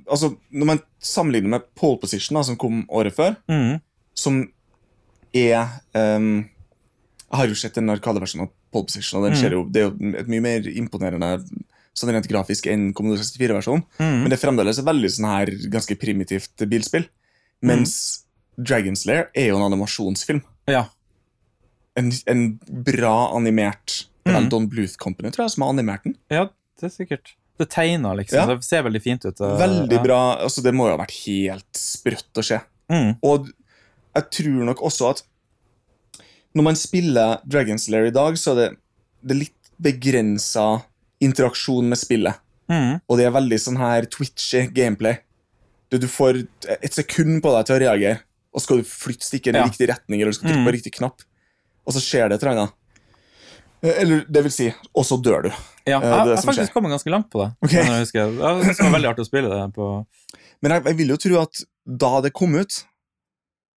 [0.08, 3.80] Altså, Når man sammenligner med Pole Position, da, som kom året før, mm.
[4.16, 4.48] som
[5.34, 6.48] er um,
[7.26, 9.82] Jeg har jo sett en arkadeversjon av Pole Position, og den skjer ser jo, det
[9.82, 11.40] er jo et mye mer imponerende
[11.96, 13.84] sånn rent grafisk enn Commodore 64-versjonen.
[13.98, 14.16] Mm.
[14.22, 17.06] Men det er fremdeles et veldig sånn her ganske primitivt bilspill.
[17.62, 18.24] Mens
[18.58, 20.42] Dragon's Lair er jo en animasjonsfilm.
[20.68, 20.86] Ja.
[21.96, 24.48] En, en bra animert Det er Mm.
[24.50, 26.16] Don Bluth Company tror jeg, som har animert den.
[26.30, 26.48] ja,
[26.80, 27.34] det er sikkert.
[27.58, 28.36] Det tegner, liksom.
[28.36, 28.46] Ja.
[28.56, 29.40] Det ser veldig fint ut.
[29.40, 30.02] uh, Veldig ja.
[30.02, 30.18] bra.
[30.42, 32.58] altså Det må jo ha vært helt sprøtt å se.
[32.92, 33.14] Mm.
[33.22, 33.46] Og
[34.16, 35.22] jeg tror nok også at
[36.56, 38.68] når man spiller Dragon's Lair i dag, så er det,
[39.22, 40.66] det er litt begrensa
[41.22, 42.34] interaksjon med spillet.
[42.68, 42.98] Mm.
[43.06, 45.18] Og det er veldig sånn her twitchy gameplay.
[45.90, 46.40] Du, du får
[46.82, 48.20] et sekund på deg til å reagere,
[48.52, 49.64] og så skal du flytte stikken i Ja.
[49.68, 50.76] riktig retning, eller du skal trykke på Mm.
[50.78, 51.22] riktig knapp,
[51.86, 52.72] og så skjer det et eller annet.
[53.86, 55.48] Eller det vil si, og så dør du.
[55.86, 56.72] Ja, Eh, jeg har faktisk skjer.
[56.72, 57.54] kommet ganske langt på det.
[57.62, 57.84] Okay.
[57.84, 58.32] Jeg husker.
[58.32, 60.06] Det var veldig artig å spille det på
[60.62, 62.84] Men jeg, jeg vil jo tro at da det kom ut,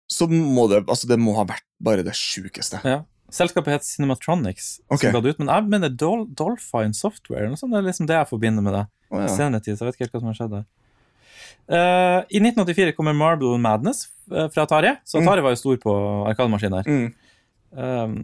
[0.10, 2.82] så må det altså det må ha vært bare det sjukeste.
[2.84, 3.04] ja.
[3.30, 5.12] Selskapet het Cinematronics, okay.
[5.12, 7.45] som ga det ut, men jeg mener Dol Dolphine Software.
[7.56, 8.88] sånt, Det er liksom det jeg forbinder med det.
[9.12, 9.28] Oh, ja.
[9.28, 10.65] senere tid, så jeg vet ikke helt hva som har skjedd der.
[11.69, 14.95] Eh, I 1984 kommer Marble Madness eh, fra Atari.
[15.06, 15.28] Så Mm.
[15.28, 15.93] Atari var jo stor på
[16.32, 16.86] arkademaskiner.
[16.88, 17.13] Mm.
[17.71, 18.15] Um,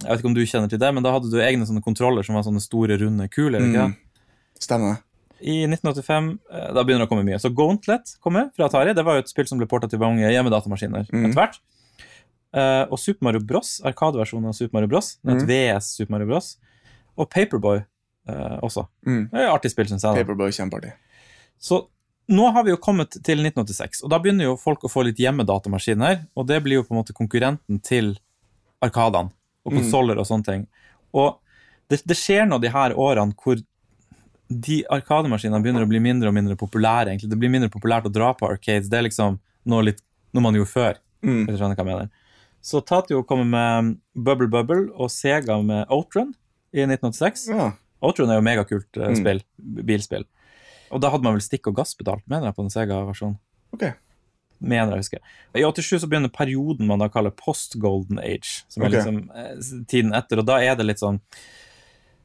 [0.00, 2.24] jeg vet ikke om du kjenner til det, men da hadde du egne sånne kontroller
[2.24, 3.60] som var sånne store, runde kuler.
[3.60, 3.92] Mm.
[4.60, 5.02] Stemmer.
[5.44, 7.36] I 1985 eh, da begynner det å komme mye.
[7.42, 8.94] Så Gauntlet kommer fra Atari.
[8.96, 11.26] Det var jo et spill som ble porta til mange hjemmedatamaskiner Mm.
[11.28, 11.58] etter hvert.
[12.54, 15.46] Uh, og Super Mario Bros, arkadeversjonen av Super Mario Bros, et Mm.
[15.48, 16.56] VS Super Mario Bros,
[17.18, 17.80] og Paperboy
[18.28, 18.86] uh, også.
[19.04, 19.28] Mm.
[19.32, 20.14] Det er et artig spill, syns jeg.
[20.14, 20.22] da.
[20.22, 20.92] Paperboy kjempeartig.
[21.60, 21.88] Så
[22.28, 25.18] nå har vi jo kommet til 1986, og da begynner jo folk å få litt
[25.20, 28.14] hjemmedatamaskiner, og det blir jo på en måte konkurrenten til
[28.82, 29.30] arkadene
[29.64, 29.78] og Mm.
[29.82, 30.66] konsoller og sånne ting.
[31.14, 31.38] Og
[31.88, 33.60] det, det skjer nå de her årene hvor
[34.50, 37.08] de arkademaskinene begynner å bli mindre og mindre populære.
[37.12, 37.30] egentlig.
[37.30, 38.88] Det blir mindre populært å dra på arcades.
[38.88, 40.00] Det er liksom noe, litt,
[40.34, 40.94] noe man gjorde før.
[41.24, 41.46] Mm.
[41.46, 42.10] hvis du skjønner hva jeg mener.
[42.62, 46.34] Så Tatio kommer med Bubble Bubble og Sega med Outrun
[46.74, 47.48] i 1986.
[47.48, 47.70] Ja.
[48.04, 49.16] Outrun er jo megakult eh, Mm.
[49.16, 49.40] spill,
[49.84, 50.24] bilspill.
[50.94, 53.36] Og da hadde man vel stikk og gasspedal, mener jeg, på den Sega-versjonen.
[53.74, 53.84] Ok.
[54.64, 55.18] Mener jeg husker.
[55.58, 58.94] I 87 så begynner perioden man da kaller post-golden age, som er Ok.
[58.94, 61.18] liksom eh, tiden etter, og da er det litt sånn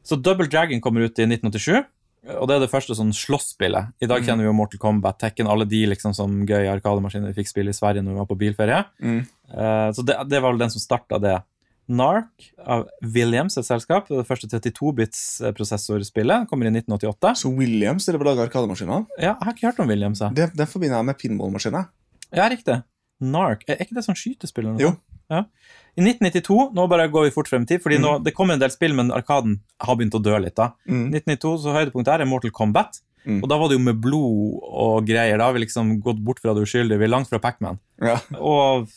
[0.05, 1.84] Så Double Dragon kommer ut i 1987,
[2.38, 3.91] og det er det første sånn slåsspillet.
[4.01, 4.25] I dag Mm.
[4.27, 7.69] kjenner vi jo Mortal Kombat, Tekken, alle de liksom som gøye arkademaskiner vi fikk spille
[7.69, 8.86] i Sverige når vi var på bilferie.
[9.01, 9.19] Mm.
[9.51, 11.36] Uh, så det, det var vel den som starta det.
[11.89, 14.08] Narc av Williams, et selskap.
[14.08, 17.32] Det første 32-bits-prosessorspillet kommer i 1988.
[17.41, 19.06] Så Williams dere vil lage arkademaskiner?
[19.17, 20.21] Ja, jeg har ikke hørt om Williams.
[20.21, 20.36] jeg.
[20.38, 21.88] Det, det forbinder jeg med pinballmaskiner.
[22.36, 22.80] Ja, riktig.
[23.19, 23.65] Narc.
[23.67, 24.69] Er er ikke det sånn skytespill?
[24.80, 24.93] Jo.
[25.30, 25.43] Ja.
[25.99, 28.06] I 1992, nå bare går vi fort frem i tid, fordi Mm.
[28.06, 30.56] nå, det kommer en del spill, men Arkaden har begynt å dø litt.
[30.56, 30.71] da.
[30.88, 31.10] Mm.
[31.12, 33.02] 1992, så høydepunktet her er Mortal Kombat.
[33.28, 33.43] Mm.
[33.43, 35.38] Og da var det jo med blod og greier.
[35.38, 36.97] Da har vi liksom gått bort fra det uskyldige.
[36.97, 37.78] Vi er langt fra Pacman.
[38.02, 38.15] Ja.
[38.39, 38.88] Og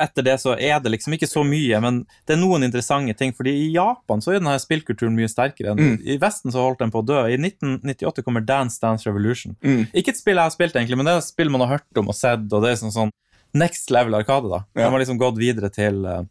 [0.00, 3.32] etter det så er det liksom ikke så mye, men det er noen interessante ting.
[3.36, 5.72] fordi i Japan så er denne spillkulturen mye sterkere.
[5.74, 5.98] enn Mm.
[6.06, 7.20] I Vesten så holdt den på å dø.
[7.28, 9.56] I 1998 kommer Dance Dance Revolution.
[9.62, 9.86] Mm.
[9.92, 11.98] Ikke et spill jeg har spilt, egentlig, men det er et spill man har hørt
[11.98, 13.12] om og sett, og det er sånn, sånn
[13.52, 14.48] next level arkade.
[14.48, 14.64] da.
[14.74, 14.86] Ja.
[14.88, 16.22] De har liksom gått videre til, eh,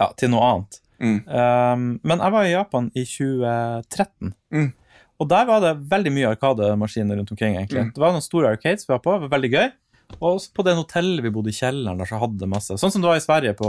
[0.00, 0.80] ja, til noe annet.
[1.00, 1.18] Mm.
[1.28, 4.34] Um, men jeg var i Japan i 2013.
[4.52, 4.72] Mm.
[5.20, 7.56] Og der var det veldig mye arkademaskiner rundt omkring.
[7.56, 7.80] egentlig.
[7.84, 7.92] Mm.
[7.94, 9.70] Det var noen store arcades vi var på, det var veldig gøy.
[10.18, 12.76] Og også på det hotellet vi bodde i kjelleren, der så hadde masse.
[12.80, 13.68] Sånn som det var i Sverige på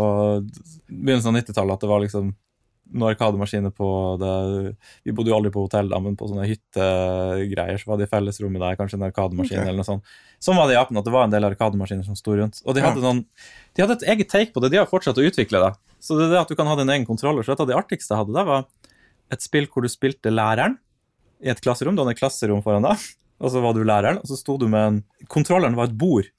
[0.89, 2.32] begynnelsen av 90-tallet, at det var liksom
[2.91, 3.88] noen arkademaskiner på
[4.19, 4.32] det
[5.06, 8.12] Vi bodde jo aldri på hotell, da, men på sånne hyttegreier så var det i
[8.12, 9.69] fellesrommet der kanskje en arkademaskin okay.
[9.69, 10.12] eller noe sånt.
[10.43, 12.60] Sånn var det i Japan, at det var en del arkademaskiner som sto rundt.
[12.65, 13.23] Og de hadde, noen,
[13.77, 14.73] de hadde et eget take på det.
[14.73, 15.71] De har fortsatt å utvikle det.
[16.04, 17.45] Så det er det at du kan ha din egen kontroller.
[17.45, 18.67] Så et av de artigste jeg hadde, det var
[19.32, 20.75] et spill hvor du spilte læreren
[21.41, 21.95] i et klasserom.
[21.95, 23.06] Du hadde et klasserom foran deg,
[23.41, 25.01] og så var du læreren, og så sto du med en
[25.32, 26.30] Kontrolleren var et bord.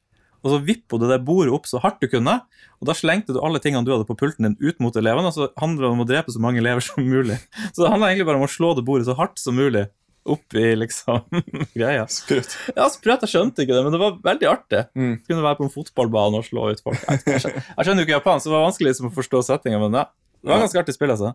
[0.42, 2.34] Og så vippa du det bordet opp så hardt du kunne,
[2.82, 5.36] og da slengte du alle tingene du hadde på pulten din, ut mot elevene, og
[5.36, 7.38] så handla det om å drepe så mange elever som mulig.
[7.74, 9.86] Så det handla egentlig bare om å slå det bordet så hardt som mulig
[10.22, 11.22] opp i liksom
[11.78, 12.04] greia.
[12.10, 12.56] Sprøtt.
[12.74, 14.82] Ja, sprøtt, jeg skjønte ikke det, men det var veldig artig.
[14.98, 15.14] Mm.
[15.26, 17.06] Kunne være på en fotballbane og slå ut folk.
[17.26, 20.06] Jeg skjønner jo ikke japansk, så det var vanskelig liksom å forstå settinga, men ja,
[20.42, 21.34] det var ganske artig spill, altså.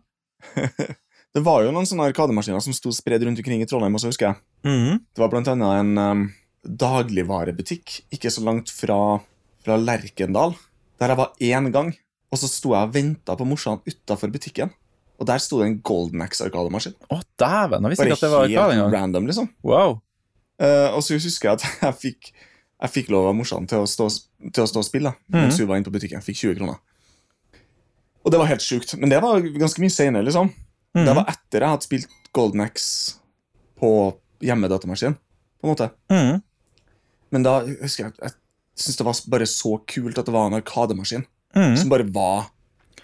[1.36, 3.94] Det var jo noen sånne arkademaskiner som sto spredd rundt omkring i Trondheim.
[3.98, 4.38] også, husker jeg.
[4.66, 5.00] Mm.
[5.14, 6.24] Det var blant annet en um,
[6.66, 9.20] dagligvarebutikk ikke så langt fra,
[9.64, 10.56] fra Lerkendal,
[11.00, 11.94] der jeg var én gang.
[12.34, 14.74] Og så sto jeg og venta på morsan utafor butikken,
[15.18, 16.98] og der sto det en Golden Axe-arkademaskin.
[17.14, 17.86] Å, dæven!
[17.88, 18.92] Jeg visste Bare ikke at det var arkade engang.
[18.98, 19.48] random, liksom.
[19.66, 20.00] Wow.
[20.60, 22.32] Uh, og så husker jeg at jeg fikk,
[22.84, 24.10] jeg fikk lov av morsan til å stå,
[24.52, 25.64] til å stå og spille mens Mhm.
[25.64, 26.26] hun var inne på butikken.
[26.26, 26.82] Fikk 20 kroner.
[28.26, 28.98] Og det var helt sjukt.
[29.00, 30.52] Men det var ganske mye senere, liksom.
[30.96, 31.06] Mhm.
[31.06, 33.16] Det var etter jeg hadde spilt Golden Axe
[33.80, 33.92] på
[34.44, 35.18] hjemmedatamaskin.
[35.62, 35.90] På en måte.
[36.12, 36.42] Mm.
[37.34, 38.36] Men da husker jeg jeg
[38.78, 41.26] syntes det var bare så kult at det var en arkademaskin
[41.58, 41.78] mm.
[41.82, 42.52] som bare var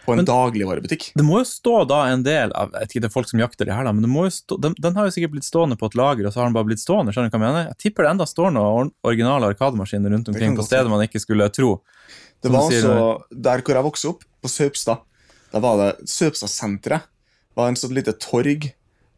[0.06, 1.12] på en Men- dagligvarebutikk.
[1.16, 3.40] Det må jo stå da en del av jeg vet ikke, det er folk som
[3.40, 5.48] jakter det her, da, men det må jo stå, den, den har jo sikkert blitt
[5.48, 7.14] stående på et lager, og så har den bare blitt stående.
[7.16, 7.70] skjønner du hva jeg mener?
[7.72, 11.24] Jeg tipper det enda står noen originale arkademaskiner rundt omkring på stedet steder man ikke
[11.24, 11.72] skulle tro.
[12.44, 15.08] Det var altså, Der hvor jeg vokste opp, på Saupstad,
[15.54, 17.08] da var det Søbstadsenteret.
[17.58, 18.70] Var en sånn lite torg,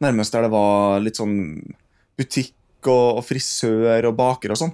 [0.04, 1.36] nærmest der det var litt sånn
[2.20, 2.54] butikk
[2.88, 4.74] og, og frisør og baker og sånn.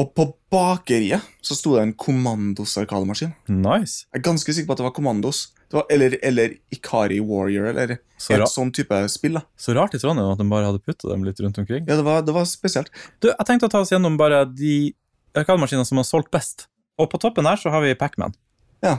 [0.00, 3.32] Og på bakeriet så sto det en Commandos arkademaskin.
[3.52, 4.06] Nice.
[4.08, 5.40] Jeg er ganske sikker på at det var Commandos.
[5.70, 9.36] Det var, eller, eller Ikari Warrior, eller Så, en sånn type spill.
[9.38, 9.42] da.
[9.60, 11.84] så rart i Trondheim at de bare hadde putta dem litt rundt omkring.
[11.86, 12.88] Ja, det var, det var spesielt.
[13.20, 14.94] Du, jeg tenkte å ta oss gjennom bare de
[15.36, 16.66] arkademaskinene som har solgt best.
[16.98, 18.34] Og på toppen her så har vi Pacman.
[18.82, 18.96] Ja.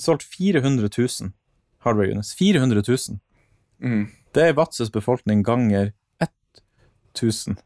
[0.00, 1.32] Solgt 400 000
[1.84, 2.34] hardware units.
[2.38, 3.18] 400 000.
[3.84, 4.06] Mm.
[4.34, 5.92] Det er Vadsøs befolkning ganger
[7.14, 7.56] 1000.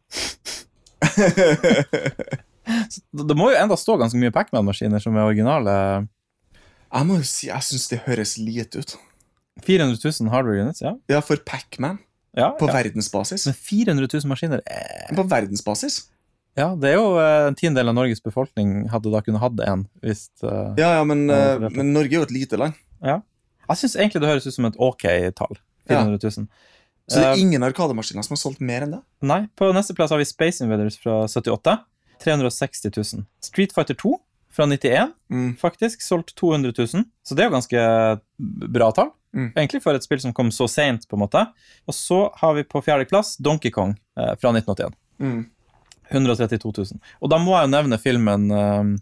[3.29, 5.75] Det må jo enda stå ganske mye Pacman-maskiner som er originale.
[6.93, 8.97] jeg må jo si, jeg syns det høres lite ut.
[9.65, 10.93] 400 000 hardware units, ja.
[11.11, 11.99] Ja, for Pacman.
[12.37, 12.75] ja, På ja.
[12.77, 13.47] verdensbasis.
[13.49, 16.05] Men 400 000 maskiner eh, På verdensbasis?
[16.59, 19.87] Ja, det er jo eh, en tiendedel av Norges befolkning hadde da kunnet hatt en.
[20.05, 22.77] Hvis, uh, Ja, ja, men, Ja, er men Norge er jo et lite land.
[23.69, 25.05] Jeg syns egentlig det høres ut som et ok
[25.37, 25.59] tall.
[25.89, 26.49] 400 000.
[27.09, 29.03] Så det Eh, er ingen arkademaskiner som har solgt mer enn det.
[29.25, 31.79] Nei, på neste plass har vi Space Invaders fra 78.
[32.21, 33.25] 360 000.
[33.41, 34.17] Street Fighter 2
[34.51, 35.57] fra 91, Mm.
[35.61, 37.05] faktisk, solgt 200 000.
[37.25, 38.21] Så det er jo ganske
[38.73, 39.13] bra tall.
[39.35, 39.53] Mm.
[39.55, 41.47] Egentlig for et spill som kom så seint, på en måte.
[41.87, 44.95] Og så har vi på fjerdeplass Donkey Kong eh, fra 1981.
[45.21, 45.47] Mm.
[46.11, 47.01] 132 000.
[47.23, 48.95] Og da må jeg jo nevne filmen um,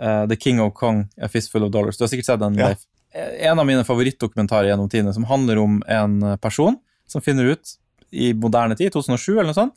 [0.00, 1.96] uh, The King of Kong, A Fistful of Dollars.
[1.96, 2.68] Du har sikkert sett den, Ja.
[2.72, 2.84] Leif.
[3.14, 7.54] Eh, En av mine favorittdokumentarer gjennom tidene, som handler om en eh, person som finner
[7.54, 7.76] ut
[8.14, 9.74] i moderne tid, 2007 eller noe sånt,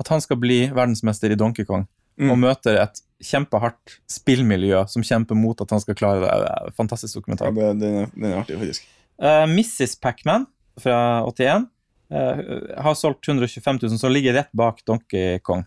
[0.00, 1.86] at han skal bli verdensmester i Donkey Kong.
[2.20, 2.30] Mm.
[2.30, 6.30] Og møter et kjempehardt spillmiljø som kjemper mot at han skal klare det.
[6.30, 7.54] Er Fantastisk Ja, dokumentar.
[7.54, 8.86] det, den, er, den er artig, faktisk.
[9.18, 9.96] Uh, Mrs.
[10.02, 10.46] Pacman
[10.82, 11.66] fra 81
[12.14, 12.42] uh,
[12.86, 15.64] har solgt 125 000, så ligger rett bak Donkey Kong.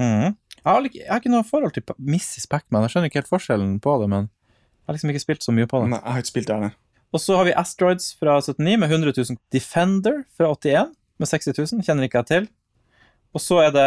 [0.00, 0.34] Mm.
[0.36, 2.48] Jeg, har, jeg har ikke noe forhold til Mrs.
[2.50, 2.84] Pacman.
[2.86, 4.28] Jeg skjønner ikke helt forskjellen på det, men
[4.86, 5.90] jeg har liksom ikke spilt så mye på det.
[5.90, 6.74] Nei, jeg har ikke spilt der, nei.
[7.10, 9.38] Og så har vi Asteroids fra 79 med 100 000.
[9.50, 11.82] Defender fra 81 med 60 000.
[11.86, 12.46] Kjenner ikke jeg til.
[13.34, 13.86] Og så er det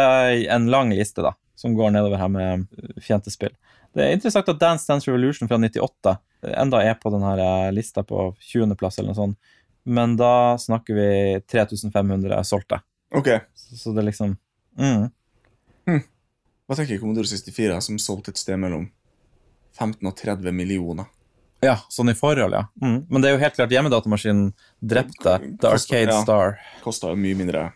[0.52, 3.54] en lang liste da, som går nedover her med uh, fjentespill.
[3.96, 6.14] Det er interessant at Dance Dance Revolution fra 98
[6.52, 9.56] enda er på denne lista på 20.-plass eller noe sånt.
[9.88, 11.08] Men da snakker vi
[11.48, 12.82] 3500 solgte.
[13.16, 14.36] Ok, Så, så det er liksom
[14.78, 15.08] mm.
[16.70, 18.84] Hva tenker Commodore 64 som solgte et sted mellom
[19.78, 21.08] 15 og 30 millioner?
[21.60, 22.62] Ja, sånn i forhold, ja.
[22.80, 23.02] Mm.
[23.10, 24.46] Men det er jo helt klart hjemmedatamaskinen
[24.80, 26.22] drepte The Kosta- Arcade ja.
[26.24, 26.54] Star.
[26.84, 27.66] Kosta jo mye mindre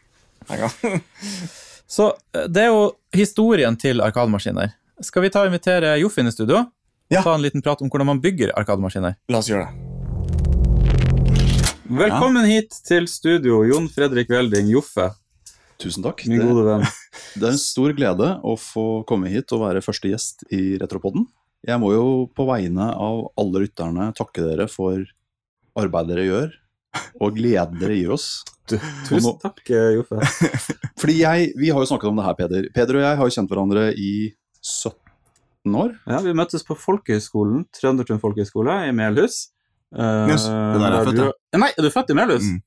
[0.48, 0.72] penger.
[1.94, 4.72] Så eh, det er jo historien til arkademaskiner.
[5.04, 6.64] Skal vi ta og invitere Joffin i studio?
[7.12, 7.20] Ja.
[7.20, 9.18] Ta en liten prat om hvordan man bygger arkademaskiner.
[9.28, 9.90] La oss gjøre det.
[11.94, 15.10] Velkommen hit til studio, Jon Fredrik Welding, Joffe,
[15.78, 16.24] Tusen takk.
[16.26, 16.86] min Det, gode venn.
[17.36, 21.26] det er en stor glede å få komme hit og være første gjest i Retropodden.
[21.64, 25.00] Jeg må jo på vegne av alle lytterne takke dere for
[25.80, 26.50] arbeidet dere gjør,
[27.24, 28.26] og gleden dere gir oss.
[28.68, 30.20] Tusen takk, eh, Joffe.
[31.00, 32.68] Fordi jeg, Vi har jo snakket om det her, Peder.
[32.76, 34.12] Peder og jeg har jo kjent hverandre i
[34.64, 35.96] 17 år.
[36.08, 39.46] Ja, vi møttes på folkehøgskolen, Trøndertun folkehøgskole i Melhus.
[39.94, 42.46] Uh, Yes, der er jeg der født, du- Nei, er du født i Melhus?
[42.50, 42.62] Mm.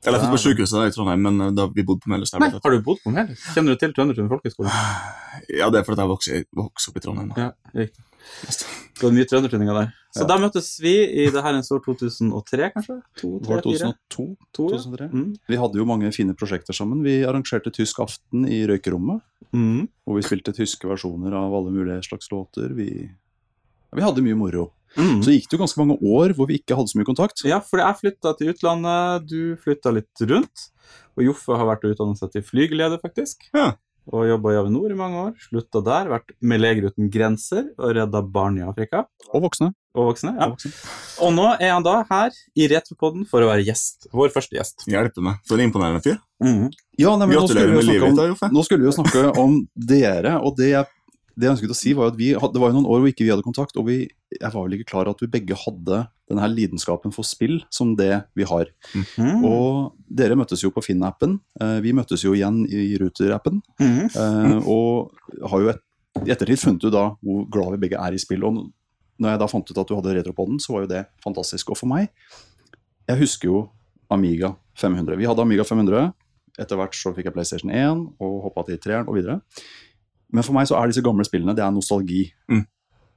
[0.00, 2.32] Eller jeg er født på sykehuset i Trondheim, men eh, da vi bodde på Melhus.
[2.40, 3.42] Nei, har du bodd på Melhus?
[3.52, 4.72] Kjenner du til Trøndertun folkehøgskole?
[5.60, 7.32] Ja, det er fordi jeg vokste, vokste opp i Trondheim.
[7.34, 7.48] da.
[7.50, 8.04] Ja, riktig.
[9.00, 9.92] Det var mye trøndertuninger der.
[10.12, 10.26] Så Ja.
[10.26, 10.92] da møttes vi
[11.24, 12.96] i det her en år 2003, kanskje?
[13.20, 13.92] To, Det var tre, fire?
[14.10, 14.36] 2002?
[14.52, 14.78] To, ja.
[14.78, 15.08] 2003.
[15.12, 15.36] Mm.
[15.48, 17.02] Vi hadde jo mange fine prosjekter sammen.
[17.04, 19.20] Vi arrangerte Tysk aften i røykerommet.
[19.54, 19.88] Mm.
[20.06, 22.74] Og vi spilte tyske versjoner av alle mulige slags låter.
[22.74, 24.72] Vi, ja, vi hadde mye moro.
[24.98, 25.20] Mm.
[25.22, 27.44] Så gikk det jo ganske mange år hvor vi ikke hadde så mye kontakt.
[27.46, 30.66] Ja, for jeg flytta til utlandet, du flytta litt rundt.
[31.18, 33.46] Og Joffe har vært og utdanna seg til flygeleder, faktisk.
[33.54, 33.72] Ja.
[34.10, 35.34] Og jobba i Avinor i mange år.
[35.44, 39.04] Slutta der, vært med Leger uten grenser og redda barn i Afrika.
[39.30, 39.70] Og voksne.
[39.94, 40.32] Og voksne.
[40.38, 40.48] ja.
[40.48, 40.72] Og voksne.
[41.26, 44.08] Og nå er han da her i Retropoden for å være gjest.
[44.16, 44.86] Vår første gjest.
[44.90, 45.38] Hjelpe meg.
[45.46, 46.18] For en imponerende fyr.
[47.00, 49.58] Ja, nei, men nå skulle, vi jo snakke om, nå skulle vi jo snakke om
[49.76, 50.88] dere, og det jeg,
[51.36, 53.24] det jeg ønsket å si var at vi det var jo noen år hvor ikke
[53.26, 53.98] vi hadde kontakt, og vi,
[54.34, 57.94] jeg var vel ikke klar at vi begge hadde denne her lidenskapen for spill som
[57.98, 58.70] det vi har.
[59.18, 59.44] Mm.
[59.46, 64.08] Og dere møttes jo på Finn-appen, eh, vi møttes jo igjen i Ruter-appen, Mm.
[64.08, 64.66] -hmm.
[64.66, 65.12] og
[65.50, 65.82] har jo et,
[66.26, 68.70] i ettertid funnet ut da hvor glad vi begge er i spill, og
[69.20, 71.70] når jeg da fant ut at du hadde retropoden, så var jo det fantastisk.
[71.70, 72.08] Og for meg,
[73.08, 73.70] jeg husker jo
[74.10, 75.16] Amiga 500.
[75.16, 76.12] Vi hadde Amiga 500.
[76.58, 79.40] Etter hvert så fikk jeg PlayStation 1 og hoppa til 3-eren og videre.
[80.34, 82.24] Men for meg så er disse gamle spillene det er nostalgi.
[82.50, 82.64] Mm.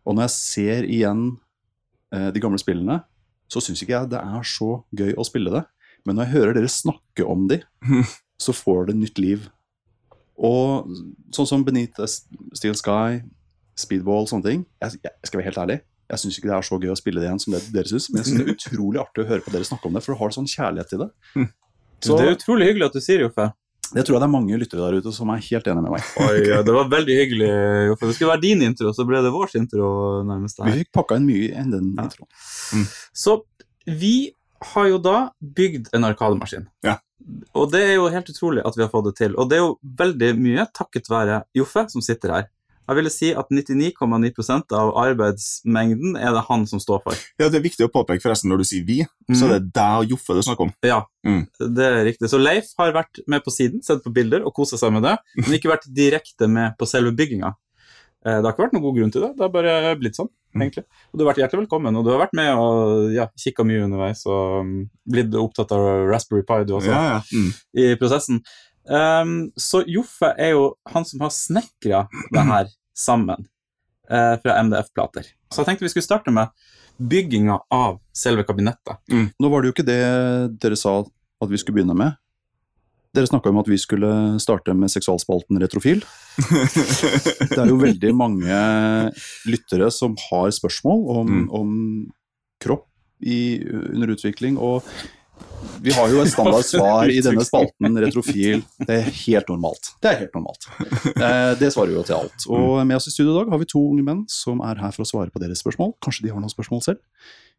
[0.03, 1.25] Og når jeg ser igjen
[2.13, 3.01] eh, de gamle spillene,
[3.51, 5.63] så syns ikke jeg det er så gøy å spille det.
[6.07, 7.61] Men når jeg hører dere snakke om de,
[8.41, 9.47] så får det nytt liv.
[10.35, 10.89] Og
[11.35, 12.01] sånn som Beneath
[12.57, 13.21] Steel Sky,
[13.79, 14.65] Speedball, sånne ting.
[14.83, 15.79] Jeg, jeg skal være helt ærlig,
[16.11, 18.09] jeg syns ikke det er så gøy å spille det igjen som det dere syns,
[18.11, 20.13] men jeg synes det er utrolig artig å høre på dere snakke om det, for
[20.13, 21.09] du har sånn kjærlighet til det.
[22.03, 23.47] Så det er utrolig hyggelig at du sier det, Joffe.
[23.93, 26.05] Det tror jeg det er mange lyttere der ute som er helt enig med meg.
[26.25, 27.49] Oi, ja, det var veldig hyggelig,
[27.91, 28.09] Joffe.
[28.09, 29.89] Det skulle være din intro, så ble det vår intro
[30.27, 32.07] nærmest Vi fikk pakka inn mye enn den Ja.
[32.07, 32.87] introen.
[33.13, 33.41] Så
[33.85, 34.33] vi
[34.73, 36.67] har jo da bygd en arkademaskin.
[36.87, 36.97] Ja.
[37.55, 39.35] Og det er jo helt utrolig at vi har fått det til.
[39.39, 42.47] Og det er jo veldig mye takket være Joffe som sitter her.
[42.87, 47.15] Jeg ville si at 99,9% av arbeidsmengden er det han som står for.
[47.39, 48.99] Ja, Det er viktig å påpeke forresten når du sier vi,
[49.31, 50.73] så er det deg og Joffe du snakker om.
[50.83, 51.47] Ja, Mm.
[51.75, 52.27] det er riktig.
[52.29, 55.17] Så Leif har vært med på siden, sett på bilder og kosa seg med det,
[55.37, 57.53] men ikke vært direkte med på selve bygginga.
[58.25, 60.29] Eh, Det har ikke vært noen god grunn til det, det har bare blitt sånn,
[60.55, 60.61] Mm.
[60.61, 60.83] egentlig.
[61.13, 63.83] Og du har vært hjertelig velkommen, og du har vært med og ja, kikka mye
[63.85, 67.21] underveis og um, blitt opptatt av Raspberry Pi, du også, Ja, ja.
[67.33, 67.53] Mm.
[67.75, 68.41] i prosessen.
[68.89, 72.01] Um, så Joffe er jo han som har snekra
[72.33, 73.45] det her sammen
[74.11, 75.29] uh, fra MDF-plater.
[75.53, 76.51] Så jeg tenkte vi skulle starte med
[76.99, 78.99] bygginga av selve kabinettet.
[79.09, 80.01] Nå var det jo ikke det
[80.61, 82.19] dere sa at vi skulle begynne med.
[83.13, 84.09] Dere snakka om at vi skulle
[84.41, 85.99] starte med seksualspalten Retrofil.
[86.37, 88.59] Det er jo veldig mange
[89.49, 91.49] lyttere som har spørsmål om, Mm.
[91.53, 91.75] om
[92.63, 92.87] kropp
[93.21, 93.61] i,
[93.93, 94.57] under utvikling.
[94.57, 94.83] Og
[95.83, 98.63] vi har jo et standard svar i denne spalten, retrofil.
[98.79, 99.93] Det er helt normalt.
[100.03, 100.67] Det er helt normalt.
[101.13, 102.45] Eh, det svarer jo til alt.
[102.49, 104.91] Og med oss i studio i dag har vi to unge menn som er her
[104.95, 105.89] for å svare på deres spørsmål.
[106.03, 106.99] Kanskje de har noen spørsmål selv?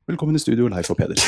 [0.09, 1.17] Velkommen i studio, Leif og Peder.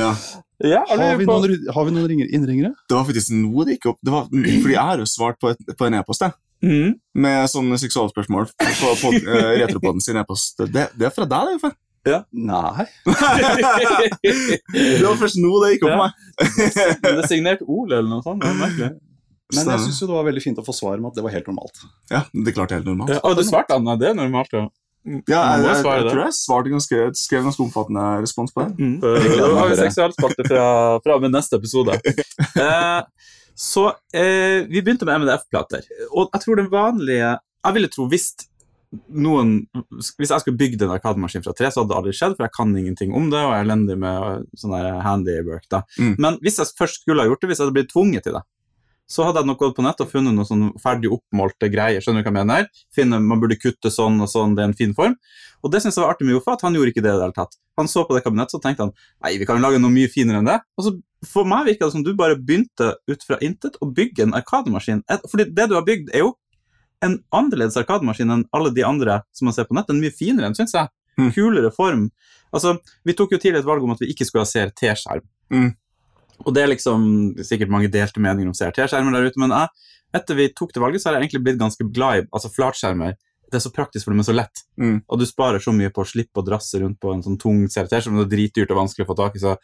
[0.00, 0.12] ja.
[0.60, 2.72] Ja, Har vi noen, har vi noen ringer, innringere?
[2.88, 3.98] Det var faktisk nå det gikk opp.
[4.04, 6.36] Det var, fordi jeg har jo svart på, et, på en e-post, jeg.
[6.60, 6.90] Mm.
[7.24, 10.60] Med sånne seksualspørsmål på, på uh, Retropoden sin e-post.
[10.68, 11.72] Det, det er fra deg, det,
[12.06, 12.24] Joffe.
[12.32, 12.86] Nei.
[14.72, 16.10] Det var først nå det gikk opp for meg.
[17.04, 18.42] Det er signert Ole eller noe sånt.
[18.42, 18.90] Det er merkelig.
[19.50, 21.48] Men jeg syns det var veldig fint å få svar med at det var helt
[21.50, 21.80] normalt.
[22.12, 23.16] Ja, det klart det er helt normalt.
[23.16, 24.54] Ja, og du svarte Anna, det er normalt.
[24.54, 24.68] Ja.
[25.00, 28.84] Ja, jeg, jeg, jeg tror jeg svarte ganske, skrev ganske omfattende respons på det.
[28.84, 28.98] Mm.
[29.00, 30.66] Da har vi seksualsparte fra,
[31.06, 31.98] fra med neste episode.
[32.60, 33.00] Eh,
[33.60, 33.82] så
[34.16, 35.84] eh, vi begynte med MDF-plater.
[36.10, 38.30] Og jeg tror den vanlige Jeg ville tro hvis
[38.90, 39.50] noen
[40.18, 42.54] Hvis jeg skulle bygd en arkademaskin fra tre, så hadde det aldri skjedd, for jeg
[42.56, 45.68] kan ingenting om det, og jeg er elendig med sånn der handywork.
[45.70, 45.84] da.
[45.98, 46.16] Mm.
[46.18, 48.42] Men hvis jeg først skulle ha gjort det, hvis jeg hadde blitt tvunget til det,
[49.10, 52.02] så hadde jeg nok gått på nett og funnet noen sånn ferdig oppmålte greier.
[52.02, 52.68] Skjønner du hva jeg mener?
[52.94, 55.16] Finne, man burde kutte sånn og sånn, det er en fin form.
[55.66, 57.24] Og det synes jeg var artig med Joffa, at han gjorde ikke det i det
[57.26, 57.58] hele tatt.
[57.80, 58.92] Han så på det kabinettet og tenkte han,
[59.26, 60.60] nei, vi kan jo lage noe mye finere enn det.
[60.78, 60.94] Og så
[61.26, 65.02] for meg virka det som du bare begynte ut fra intet å bygge en arkademaskin.
[65.26, 66.32] Fordi det du har bygd er jo
[67.04, 69.90] en annerledes arkademaskin enn alle de andre som man ser på nett.
[69.90, 70.90] En mye finere en, synes jeg.
[71.20, 71.30] Mm.
[71.36, 72.08] Kulere form.
[72.54, 75.24] Altså, vi tok jo tidlig et valg om at vi ikke skulle ha CRT-skjerm.
[75.54, 75.70] Mm.
[76.46, 77.02] Og det er liksom
[77.44, 81.02] sikkert mange delte meninger om CRT-skjermer der ute, men jeg, etter vi tok det valget,
[81.02, 83.18] så har jeg egentlig blitt ganske glad i altså flatskjermer.
[83.50, 84.62] Det er så praktisk, for dem, men så lett.
[84.78, 85.00] Mm.
[85.10, 87.64] Og du sparer så mye på å slippe å drasse rundt på en sånn tung
[87.66, 89.42] CRT, som er dritdyrt og vanskelig å få tak i.
[89.42, 89.56] Så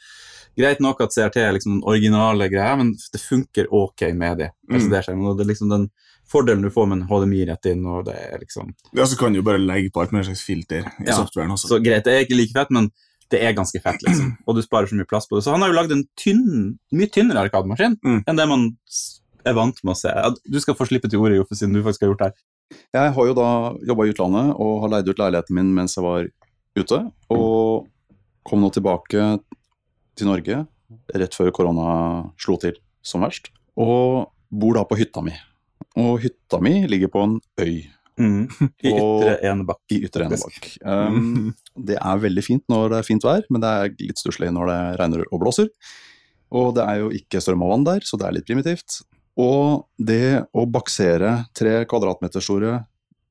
[0.59, 4.51] greit nok at CRT er liksom den originale greia, men det funker ok med de.
[4.67, 4.81] Mm.
[4.81, 5.87] LCD-skjermene, og det er liksom den
[6.29, 9.33] fordelen du får med en HDMI rett inn, og det er liksom Ja, så kan
[9.33, 11.15] du jo bare legge på et mer slags filter i Ja.
[11.21, 11.69] softwaren også.
[11.71, 12.91] Så greit, det er ikke like fett, men
[13.31, 14.37] det er ganske fett, liksom.
[14.47, 15.45] Og du sparer så mye plass på det.
[15.45, 18.23] Så han har jo lagd en tynn, mye tynnere arkademaskin Mm.
[18.27, 18.77] enn det man
[19.45, 20.11] er vant med å se.
[20.51, 22.35] Du skal få slippe til ordet, Joffe, siden du faktisk har gjort det her.
[22.95, 26.03] Jeg har jo da jobba i utlandet og har leid ut leiligheten min mens jeg
[26.03, 26.27] var
[26.77, 27.13] ute.
[27.31, 27.87] Og
[28.45, 29.41] kom nå tilbake
[30.17, 30.67] til Norge
[31.15, 33.51] rett før korona slo til som verst.
[33.77, 35.33] Og bor da på hytta mi.
[35.97, 37.85] Og hytta mi ligger på en øy
[38.17, 38.47] Mm.
[38.81, 39.83] I ytre Enebakk.
[39.93, 40.69] i Ytre Enebakk.
[40.89, 44.49] Um, det er veldig fint når det er fint vær, men det er litt stusslig
[44.57, 45.69] når det regner og blåser.
[46.57, 49.03] Og det er jo ikke strøm og vann der, så det er litt primitivt.
[49.37, 52.79] Og det å baksere tre kvadratmeter store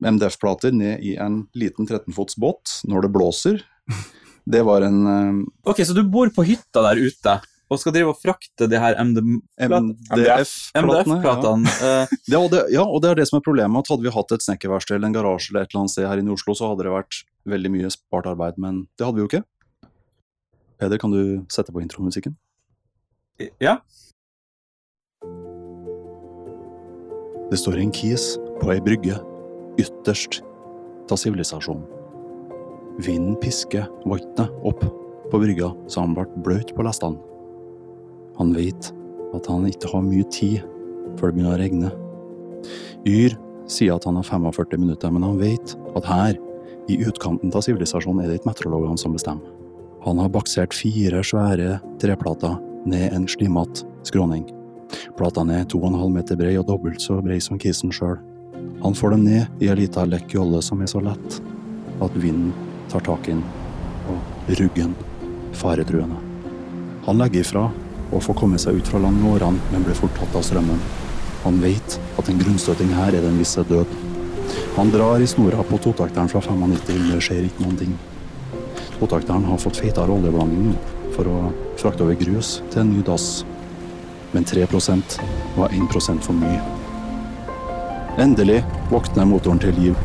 [0.04, 3.62] MDF-plater ned i en liten 13-fots båt når det blåser,
[4.46, 8.12] det var en um, Ok, så du bor på hytta der ute og skal drive
[8.12, 9.96] og frakte de her MDF-platene.
[11.82, 13.82] Eh, Ja, og det, ja, og det er det som er problemet.
[13.82, 16.18] at Hadde vi hatt et snekkerverksted eller en garasje eller et eller annet sted her
[16.22, 17.14] inne i Oslo, så hadde det vært
[17.46, 19.42] veldig mye spart arbeid, men det hadde vi jo ikke.
[20.78, 22.36] Peder, kan du sette på intromusikken?
[23.60, 23.78] ja.
[27.50, 29.18] Det står en kis på ei brygge,
[29.78, 30.40] ytterst
[31.10, 31.84] av sivilisasjonen.
[33.04, 34.80] Vinden pisker vannet opp
[35.30, 37.20] på brygga så han ble bløt på lestene.
[38.38, 38.92] Han veit
[39.36, 40.64] at han ikke har mye tid
[41.16, 41.92] før det begynner å regne.
[43.06, 43.36] Yr
[43.70, 46.42] sier at han har 45 minutter, men han veit at her,
[46.86, 49.48] I utkanten av sivilisasjonen er det ikke meteorologene som bestemmer.
[50.04, 54.44] Han har baksert fire svære treplater ned en slimete skråning.
[55.18, 58.20] Platene er 2,5 meter brei og dobbelt så brei som kisen sjøl.
[58.84, 61.40] Han får dem ned i ei lita lekk jolle som er så lett
[62.04, 62.54] at vinden
[62.92, 63.42] tar tak i den,
[64.06, 64.94] og ruggen
[65.58, 66.20] faretruende.
[67.08, 67.66] Han legger ifra
[68.12, 70.82] og får komme seg ut fra land med årene, men blir fort tatt av strømmen.
[71.44, 73.90] Han vet at en grunnstøting her er den visse død.
[74.76, 77.92] Han drar i snora på totakteren fra 95, men det skjer ikke noen ting.
[78.96, 80.72] Totakteren har fått feitere oljeblanding
[81.16, 81.36] for å
[81.80, 83.44] frakte over grus til en ny dass.
[84.32, 85.18] Men 3%
[85.56, 86.60] var 1% for mye.
[88.22, 90.02] Endelig våkner motoren til liv,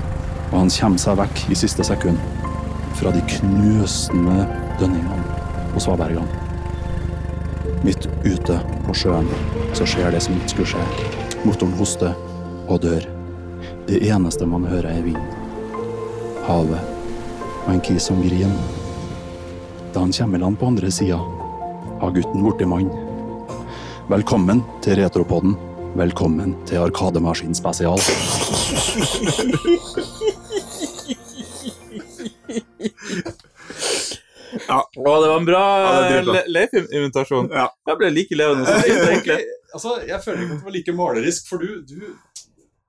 [0.52, 2.20] og han kommer seg vekk i siste sekund
[3.00, 4.46] fra de knusende
[4.82, 5.42] dønningene
[5.72, 6.41] på svabergene.
[7.82, 9.26] Midt ute på sjøen
[9.74, 10.84] så skjer det som ikke skulle skje.
[11.48, 12.14] Motoren hoster
[12.70, 13.02] og dør.
[13.88, 15.18] Det eneste man hører, er vind.
[16.46, 16.78] Havet
[17.64, 18.54] og en kis som griner.
[19.96, 21.18] Da han kommer i land på andre sida,
[22.02, 22.92] har gutten blitt mann.
[24.12, 25.54] Velkommen til Retropodden.
[25.98, 27.98] Velkommen til Arkademaskin spesial.
[34.92, 36.22] Å, det var en bra Ja, det.
[36.28, 37.48] Le- Leif-invitasjon.
[37.56, 37.70] Ja.
[37.88, 39.38] Jeg ble like levende som sist, egentlig.
[39.76, 42.48] altså, jeg føler ikke at det var like malerisk, for du, du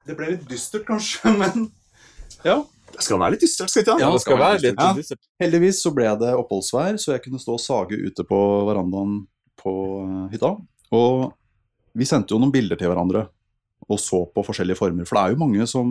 [0.09, 1.69] Det ble litt dystert, kanskje, men
[2.47, 2.59] Ja.
[2.93, 4.89] Det skal være litt dystert, skal ikke Ja, det skal være litt Ja.
[4.99, 5.21] dystert.
[5.41, 9.15] Heldigvis så ble det oppholdsvær, så jeg kunne stå og sage ute på verandaen
[9.63, 9.73] på
[10.03, 10.51] eh, hytta.
[10.93, 11.31] Og
[11.97, 13.29] vi sendte jo noen bilder til hverandre
[13.91, 15.07] og så på forskjellige former.
[15.09, 15.89] For det er jo mange som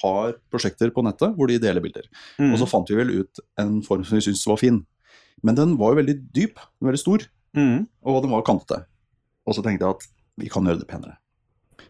[0.00, 2.06] har prosjekter på nettet hvor de deler bilder.
[2.38, 2.52] Mm.
[2.54, 4.78] Og så fant vi vel ut en form som vi syntes var fin.
[5.44, 7.84] Men den var jo veldig dyp, den var veldig stor, Mm.
[8.02, 8.80] og den var kantete.
[9.46, 10.06] Og så tenkte jeg at
[10.40, 11.18] vi kan gjøre det penere.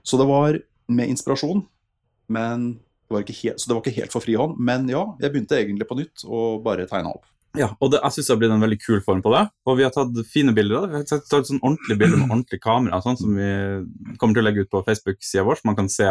[0.04, 0.58] Så det var
[0.92, 1.62] med inspirasjon,
[2.28, 4.58] men det var ikke helt, så det var ikke helt for frihånd.
[4.58, 7.24] Men ja, jeg begynte egentlig på nytt og bare tegna opp.
[7.56, 9.44] Ja, og det, jeg syns det har blitt en veldig kul form på det.
[9.70, 10.76] Og vi har tatt fine bilder.
[10.76, 10.90] av det.
[10.90, 14.46] Vi har tatt, sånn ordentlige bilder med ordentlig kamera, sånn som vi kommer til å
[14.48, 16.10] legge ut på Facebook-sida vår, så man kan se,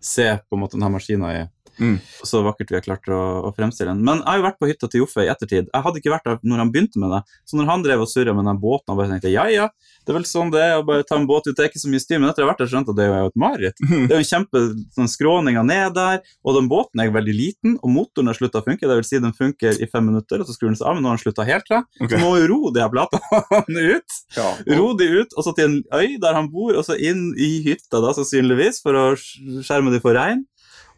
[0.00, 1.42] se på en måte denne maskina i
[1.80, 1.96] Mm.
[2.24, 4.04] så vakkert vi har klart å, å fremstille den.
[4.06, 5.68] Men jeg har jo vært på hytta til Joffe i ettertid.
[5.72, 7.20] Jeg hadde ikke vært der når han begynte med det.
[7.48, 9.68] Så når han drev og surra med den båten, og bare tenkte ja, ja,
[10.06, 11.82] det er vel sånn det er å bare ta en båt ut, det er ikke
[11.82, 12.20] så mye styr.
[12.22, 13.80] Men etter å ha vært der, skjønte jeg at det er jo et mareritt.
[14.06, 14.60] Det er jo en kjempe
[14.94, 18.66] sånn, skråninger ned der, og den båten er veldig liten, og motoren har slutta å
[18.66, 18.86] funke.
[18.86, 21.04] Det vil si den funker i fem minutter, og så skrur den seg av, men
[21.04, 21.82] nå har den slutta helt til.
[22.04, 22.14] Ok.
[22.14, 24.18] Så må jo ro de her platene ut.
[24.36, 24.48] Ja,
[24.78, 27.50] Ro de ut, og så til en øy der han bor, og så inn i
[27.66, 30.44] hytta, da, sannsynligvis, for å skjerme de for regn.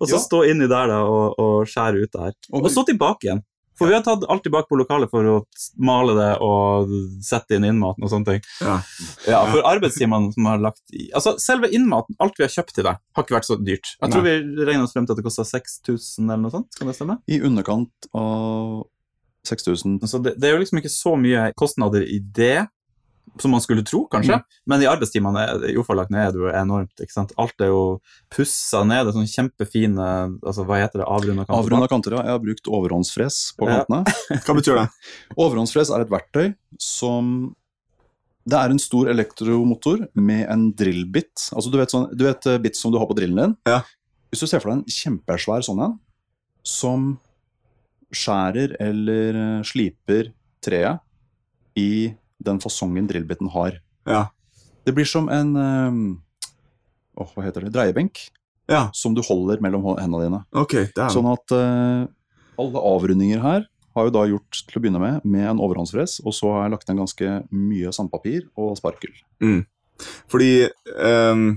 [0.01, 0.25] Og så Ja.
[0.25, 2.33] stå inni der da, og, og skjære ut der.
[2.53, 3.43] Og- Og så tilbake igjen.
[3.79, 5.35] For vi har tatt alt tilbake på lokalet for å
[5.79, 6.89] male det og
[7.23, 8.41] sette inn innmaten og sånne ting.
[8.61, 8.81] Ja.
[9.29, 12.83] Ja, For arbeidstimene som har lagt i Altså, selve innmaten, alt vi har kjøpt til
[12.89, 13.93] deg, har ikke vært så dyrt.
[14.03, 16.73] Jeg tror vi regner oss frem til at det kosta 6000 eller noe sånt.
[16.75, 17.19] Skal det stemme?
[17.29, 18.83] I underkant av
[19.47, 20.01] 6000.
[20.11, 22.67] Så det, det er jo liksom ikke så mye kostnader i det
[23.41, 24.41] som man skulle tro, kanskje.
[24.67, 26.95] Men i arbeidstimene det- Jofa lagt ned er det jo enormt.
[27.01, 27.33] ikke sant?
[27.39, 28.01] Alt er jo
[28.31, 29.05] pussa ned.
[29.07, 31.07] Det er sånne kjempefine altså Hva heter det?
[31.07, 31.59] Avrunda kanter?
[31.59, 32.23] Avrunda kanter, ja.
[32.23, 33.85] Jeg har brukt overhåndsfres på Ja.
[33.85, 34.05] kantene.
[34.47, 34.89] Hva betyr det?
[35.37, 37.55] Overhåndsfres er et verktøy som
[38.49, 41.51] Det er en stor elektromotor med en drillbit.
[41.53, 43.57] Altså, du vet, sånn, du vet eh, bit som du har på drillen din?
[43.67, 43.83] Ja.
[44.33, 45.99] Hvis du ser for deg en kjempesvær sånn en,
[46.65, 47.19] som
[48.11, 50.31] skjærer eller eh, sliper
[50.65, 51.01] treet
[51.77, 52.15] i
[52.45, 53.79] den fasongen drillbiten har.
[54.09, 54.29] Ja.
[54.87, 56.03] Det blir som en um,
[57.19, 57.75] oh, hva heter det?
[57.75, 58.23] Dreiebenk
[58.71, 60.45] Ja, som du holder mellom hendene dine.
[60.63, 62.07] Okay, Sånn at uh,
[62.61, 63.67] alle avrundinger her
[63.97, 66.75] har jo da gjort til å begynne med med en overhåndsfres, og så har jeg
[66.77, 69.15] lagt inn ganske mye sandpapir og sparkel.
[70.31, 70.53] Fordi
[70.95, 71.49] um,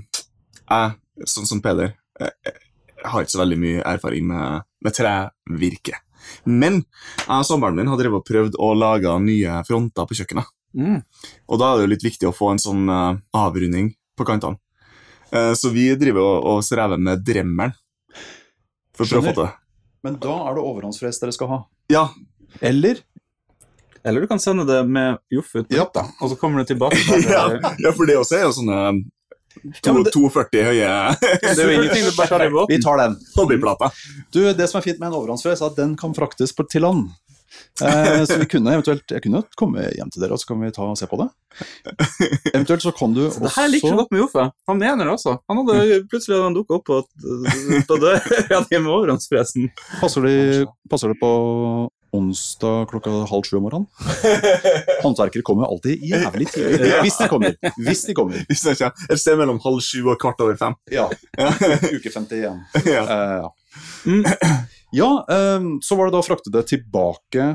[0.71, 0.95] jeg,
[1.29, 2.55] sånn som Peder, jeg,
[3.01, 5.99] jeg har ikke så veldig mye erfaring med, med trevirke.
[6.45, 10.49] Men jeg og samboeren min har prøvd å lage nye fronter på kjøkkenet.
[10.77, 11.01] Mm.
[11.47, 14.59] Og da er det jo litt viktig å få en sånn uh, avrunding på kantene.
[15.31, 17.75] Uh, så vi driver og, og strever med dremmelen.
[18.95, 19.53] For å prøve å få til.
[20.05, 21.59] Men da er det overhåndsfres dere skal ha.
[21.91, 22.07] Ja,
[22.59, 22.99] Eller
[24.03, 25.85] Eller du kan sende det med Joff ut Ja.
[25.93, 26.97] og så kommer det tilbake.
[27.29, 27.43] ja,
[27.77, 28.79] ja, for det også er jo sånne
[29.85, 32.71] Ja, det- 240 høye Det er jo ingenting du bare tar i båten.
[32.71, 33.17] Vi tar den.
[33.35, 33.91] Hobbyplata.
[34.33, 36.81] Du, Det som er fint med en overhåndsfres, er at den kan fraktes på, til
[36.87, 37.11] land.
[37.81, 40.71] Eh, så vi kunne eventuelt Jeg kunne komme hjem til dere, og så kan vi
[40.75, 41.29] ta og se på det.
[42.53, 44.49] Eventuelt så kan du også Det her liker så godt med Joffe.
[44.71, 45.37] Han mener det også.
[45.51, 47.01] Han hadde plutselig hadde han dukka opp på,
[47.89, 49.71] på døra di med overhåndspresen.
[49.99, 51.31] passer, de, passer det på
[52.11, 53.87] onsdag klokka halv sju om morgenen?
[55.03, 56.91] Håndverkere kommer alltid jævlig tidlig.
[57.05, 57.55] Hvis de kommer.
[57.77, 58.43] Hvis de kommer.
[58.49, 59.07] Hvis det kommer.
[59.07, 60.77] er Et sted mellom halv sju og kvart over fem.
[60.91, 61.07] Ja.
[61.41, 61.47] Ja.
[61.95, 62.59] Uke 51.
[62.85, 63.01] ja.
[63.07, 63.49] Uh, ja.
[64.05, 64.25] Mm.
[64.95, 67.51] Ja, eh, så var det da å frakte det tilbake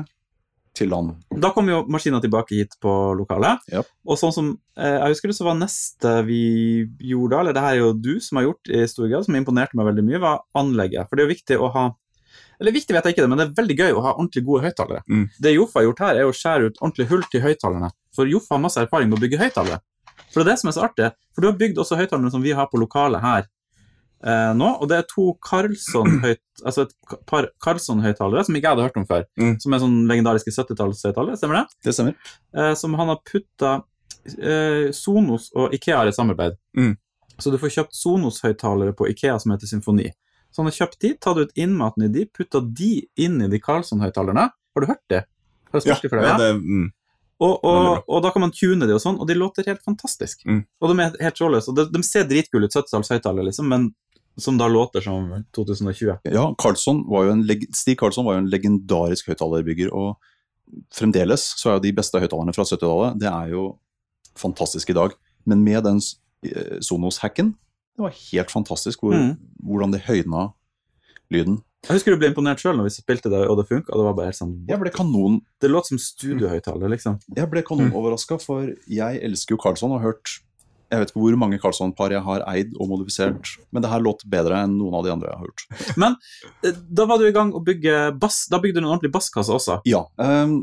[0.77, 1.13] til land.
[1.41, 3.63] Da kom jo maskina tilbake hit på lokalet.
[3.73, 3.83] Ja.
[4.07, 6.41] Og sånn som eh, jeg husker det, så var neste vi
[7.11, 9.37] gjorde da, eller det her er jo du som har gjort i stor grad, som
[9.39, 11.09] imponerte meg veldig mye, var anlegget.
[11.09, 11.87] For det er jo viktig å ha
[12.57, 14.63] Eller viktig vet jeg ikke det, men det er veldig gøy å ha ordentlig gode
[14.63, 15.03] høyttalere.
[15.05, 15.25] Mm.
[15.45, 17.89] Det Joffa har gjort her, er å skjære ut ordentlig hull til høyttalerne.
[18.17, 19.77] For Joffa har masse erfaring med å bygge høyttalere.
[20.31, 21.11] For det er det som er så artig.
[21.35, 23.45] For du har bygd også høyttalerne som vi har på lokalet her
[24.25, 28.87] eh, nå, og det er to Carlson-høyt, altså et par Carlson-høyttalere som ikke jeg hadde
[28.87, 29.25] hørt om før.
[29.39, 29.55] Mm.
[29.63, 31.81] Som er sånn legendariske 70-tallshøyttalere, stemmer det?
[31.87, 32.17] Det stemmer.
[32.57, 33.73] Eh, som han har putta
[34.37, 36.57] eh, Sonos og Ikea har et samarbeid.
[36.77, 36.95] Mm.
[37.37, 40.09] Så du får kjøpt Sonos-høyttalere på Ikea som heter Symfoni.
[40.51, 43.59] Så han har kjøpt de, tatt ut innmaten i de, putta de inn i de
[43.61, 44.47] Carlson-høyttalerne.
[44.49, 45.25] Har du hørt det?
[45.71, 46.37] Har du Ja, det Ja?
[46.37, 46.87] det, mm.
[47.37, 50.41] Og, og, og da kan man tune de og sånn, og de låter helt fantastisk.
[50.49, 50.63] Mm.
[50.81, 51.69] Og de er helt trådløse.
[51.69, 53.91] Og de, de ser dritkule ut, 70-talls høyttalere, liksom, men
[54.37, 56.19] som da låter som 2020.
[56.31, 57.03] Ja, Carlson
[57.73, 60.17] Stig Karlsson var jo en legendarisk høyttalerbygger, og
[60.93, 63.63] fremdeles så er jo de beste høyttalerne fra 70-tallet det er jo
[64.37, 65.15] fantastisk i dag.
[65.47, 66.01] Men med den
[66.45, 67.53] eh, Sonos-hacken,
[67.97, 69.37] det var helt fantastisk hvor, Mm.
[69.63, 70.51] hvordan det høyna
[71.33, 71.63] lyden.
[71.87, 73.93] Jeg husker du ble imponert sjøl når vi spilte det, og det funka.
[73.95, 77.19] Det var bare helt sånn Jeg ble kanon, Det låt som studiohøyttaler, liksom.
[77.35, 80.39] jeg ble kanonoverraska, for jeg elsker jo Carlsson og har hørt
[80.87, 83.43] jeg vet ikke hvor mange Carlsson-par jeg har eid og modifisert,
[83.75, 85.63] men det her låt bedre enn noen av de andre jeg har gjort.
[85.99, 86.11] Men
[86.99, 88.37] Da var du i gang å bygge bass.
[88.51, 89.73] Da bygde du en ordentlig basskasse også.
[89.89, 90.01] Ja.
[90.15, 90.53] Um,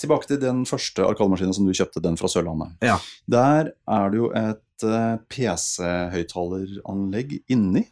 [0.00, 2.68] tilbake til den første arkademaskinen som du kjøpte, den fra Sørlandet.
[2.84, 2.98] Ja.
[3.30, 7.84] Der er det jo et uh, PC-høyttaleranlegg inni,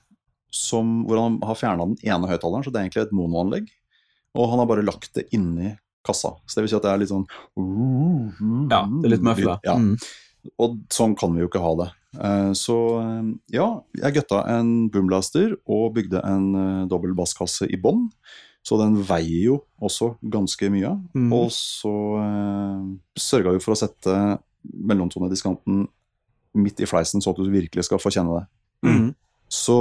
[0.52, 3.66] som, hvor han har fjerna den ene høyttaleren, så det er egentlig et monoanlegg.
[4.36, 5.70] Og han har bare lagt det inni
[6.04, 6.34] kassa.
[6.46, 7.26] Så det vil si at det er litt sånn
[8.72, 9.58] Ja, det er litt møfla.
[9.66, 9.76] Ja.
[9.78, 9.96] Mm.
[10.58, 11.88] Og sånn kan vi jo ikke ha det.
[12.18, 13.68] Eh, Så eh, ja,
[13.98, 18.08] jeg gutta en boomblaster og bygde en eh, dobbel basskasse i bånn.
[18.62, 20.92] Så den veier jo også ganske mye.
[21.18, 21.32] Mm.
[21.34, 22.84] Og så eh,
[23.18, 24.18] sørga vi for å sette
[24.62, 25.86] mellomtonediskanten
[26.54, 28.44] midt i fleisen, så at du virkelig skal få kjenne det.
[28.86, 29.08] Mm.
[29.50, 29.78] Så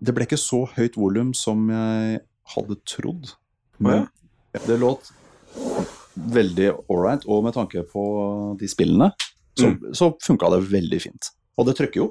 [0.00, 2.22] det ble ikke så høyt volum som jeg
[2.54, 3.34] hadde trodd.
[3.82, 4.06] Men
[4.66, 5.12] det låt
[6.34, 8.04] veldig ålreit, og med tanke på
[8.60, 9.10] de spillene,
[9.58, 11.32] så, så funka det veldig fint.
[11.58, 12.08] Og det trykker jo.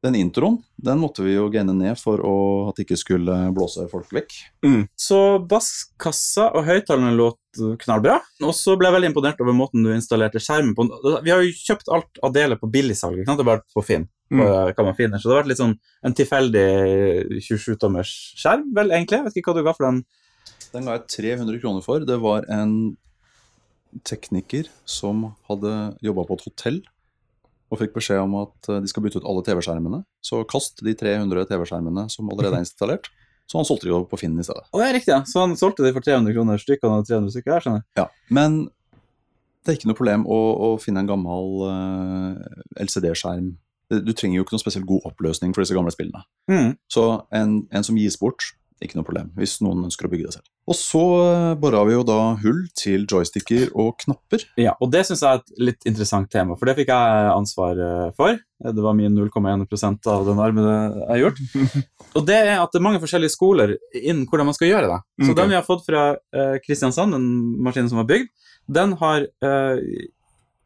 [0.00, 2.36] Den introen den måtte vi jo gaine ned for å,
[2.70, 4.32] at det ikke skulle blåse folk vekk.
[4.96, 8.16] Så basskassa og høyttalerne låt knallbra.
[8.40, 10.86] Og så ble jeg veldig imponert over måten du installerte skjermen på.
[11.26, 13.44] Vi har jo kjøpt alt av deler på billigsalg, ikke sant?
[13.50, 14.08] bare på Finn.
[14.32, 14.40] Mm.
[14.46, 15.20] Hva man finner.
[15.20, 15.76] Så det har vært litt sånn
[16.06, 16.66] en tilfeldig
[17.44, 19.20] 27-tommers skjerm, vel egentlig.
[19.20, 20.00] Jeg vet ikke hva du ga for den.
[20.74, 22.04] Den ga jeg 300 kroner for.
[22.06, 22.96] Det var en
[24.06, 26.80] tekniker som hadde jobba på et hotell
[27.70, 30.02] og fikk beskjed om at eh, de skal bytte ut alle TV-skjermene.
[30.26, 33.10] Så kast de 300 TV-skjermene som allerede er installert.
[33.50, 34.66] Så han solgte de jo på Finn i stedet.
[34.70, 35.22] Oh, ja, riktig, ja.
[35.26, 37.80] Så han solgte de for 300 kroner stykkene og han hadde 300 stykker her, skjønner
[37.82, 37.88] jeg.
[37.98, 38.60] Ja, Men
[39.60, 43.50] det er ikke noe problem å, å finne en gammel uh, LCD-skjerm.
[43.90, 46.22] Du trenger jo ikke noe spesielt god oppløsning for disse gamle spillene.
[46.50, 46.76] Mm.
[46.90, 47.04] Så
[47.34, 50.46] en, en som gis bort, ikke noe problem, hvis noen ønsker å bygge det selv.
[50.70, 51.02] Og så
[51.60, 54.44] bora vi jo da hull til joysticker og knapper.
[54.60, 57.80] Ja, og det syns jeg er et litt interessant tema, for det fikk jeg ansvar
[57.84, 58.38] eh, for.
[58.60, 61.42] Det var min 0,1% av den armen jeg har gjort.
[62.18, 64.98] Og det er at det er mange forskjellige skoler innen hvordan man skal gjøre det.
[65.22, 65.38] Så okay.
[65.40, 67.28] den vi har fått fra eh, Kristiansand, den
[67.64, 68.28] maskinen som var bygd,
[68.70, 69.84] den har eh,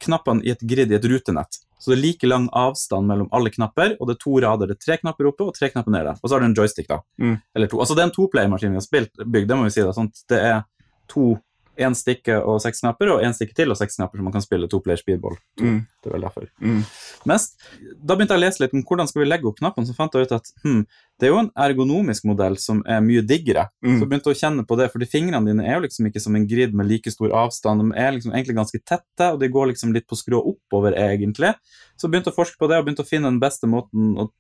[0.04, 1.60] knappene i et grid i et rutenett.
[1.78, 4.70] Så det er like lang avstand mellom alle knapper, og det er to rader.
[4.70, 6.14] Det er tre knapper oppe og tre knapper nede.
[6.20, 7.00] Og så har du en joystick, da.
[7.20, 7.34] Mm.
[7.56, 7.80] Eller to.
[7.82, 9.84] Altså det er en toplayermaskin vi har spilt, bygd, det må vi si.
[9.84, 10.62] da, sånn Det er
[11.10, 11.34] to
[11.80, 14.44] én stikke og seks knapper, og én stikke til og seks knapper, så man kan
[14.44, 15.36] spille toplayer speedball.
[15.60, 15.80] Mm.
[16.02, 16.46] Det er vel derfor.
[16.62, 16.82] Mm.
[17.30, 17.56] Mest.
[17.98, 20.14] Da begynte jeg å lese litt om hvordan skal vi legge opp knappene, så fant
[20.14, 20.84] jeg ut at hm,
[21.20, 23.66] det er jo en ergonomisk modell som er mye diggere.
[23.84, 23.96] Mm.
[23.96, 26.38] Så jeg begynte å kjenne på det, fordi fingrene dine er jo liksom ikke som
[26.38, 27.82] en grid med like stor avstand.
[27.82, 31.54] De er liksom egentlig ganske tette, og de går liksom litt på skrå oppover, egentlig.
[31.94, 34.14] Så jeg begynte å forske på det, og begynte å finne den beste måten.
[34.18, 34.32] og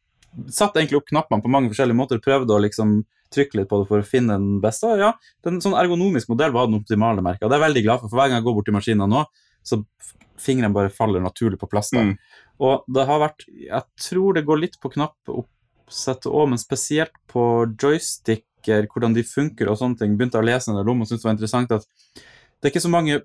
[0.50, 3.02] Satt egentlig opp knappene på mange forskjellige måter, prøvde å liksom
[3.34, 4.92] trykke litt på det for å finne den beste.
[5.00, 5.14] Ja,
[5.46, 7.48] den sånn ergonomisk modell var den optimale merka.
[7.48, 9.24] Det er jeg veldig glad for, for hver gang jeg går bort til maskinen nå,
[9.64, 9.80] så
[10.44, 11.92] fingrene bare faller naturlig på plass.
[11.94, 12.14] Mm.
[12.62, 17.66] Og det har vært Jeg tror det går litt på knappoppsettet òg, men spesielt på
[17.80, 20.16] joysticker, hvordan de funker og sånne ting.
[20.18, 22.86] Begynte å lese en del om og syntes det var interessant at det er ikke
[22.86, 23.20] så mange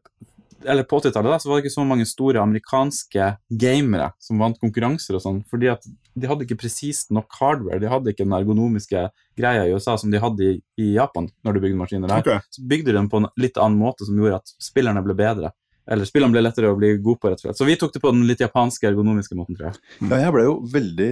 [0.68, 3.28] eller på 80-tallet da, så var det ikke så mange store amerikanske
[3.62, 5.86] gamere som vant konkurranser og sånn, fordi at
[6.22, 7.80] de hadde ikke presist nok hardware.
[7.82, 9.07] De hadde ikke den ergonomiske
[9.39, 12.24] greia i USA som de hadde i, i Japan når de bygde maskiner der.
[12.24, 12.51] Okay.
[12.53, 15.53] Så bygde de dem på en litt annen måte som gjorde at spillerne ble bedre.
[15.89, 17.57] Eller spillerne ble lettere å bli god på, rett og slett.
[17.57, 19.82] Så vi tok det på den litt japanske ergonomiske måten, tror jeg.
[20.05, 21.11] Ja, jeg ble jo veldig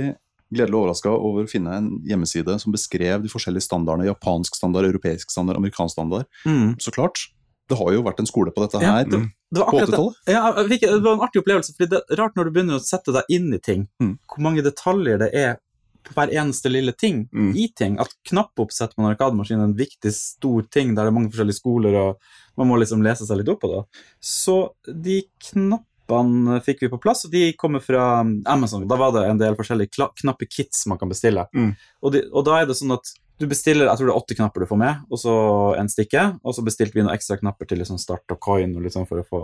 [0.53, 4.07] gledelig overraska over å finne en hjemmeside som beskrev de forskjellige standardene.
[4.11, 6.29] Japansk standard, europeisk standard, amerikansk standard.
[6.45, 6.77] Mm.
[6.83, 7.25] Så klart,
[7.67, 9.09] det har jo vært en skole på dette Ja, her
[9.51, 9.91] det- var akkurat
[10.25, 10.33] det.
[10.33, 12.83] Ja, fikk, det var en artig opplevelse, fordi det er rart når du begynner å
[12.83, 14.17] sette deg inn i ting, Mm.
[14.27, 15.57] hvor mange detaljer det er
[16.03, 17.53] på hver eneste lille ting Mm.
[17.55, 17.99] i ting.
[17.99, 21.59] At knappoppsett på en arkademaskin er en viktig, stor ting der det er mange forskjellige
[21.59, 22.17] skoler, og
[22.57, 23.85] man må liksom lese seg litt opp på det.
[24.21, 28.87] Så de knappene fikk vi på plass, og de kommer fra Amazon.
[28.87, 31.45] Da var det en del forskjellige kla- knappekits man kan bestille.
[31.53, 31.75] Mm.
[32.03, 34.35] Og, de, og da er det sånn at du bestiller jeg tror det er åtte
[34.37, 35.33] knapper du får med, og så
[35.77, 36.23] en stikke.
[36.43, 39.21] Og så bestilte vi noen ekstra knapper til liksom start og coin og sånn for
[39.21, 39.41] å få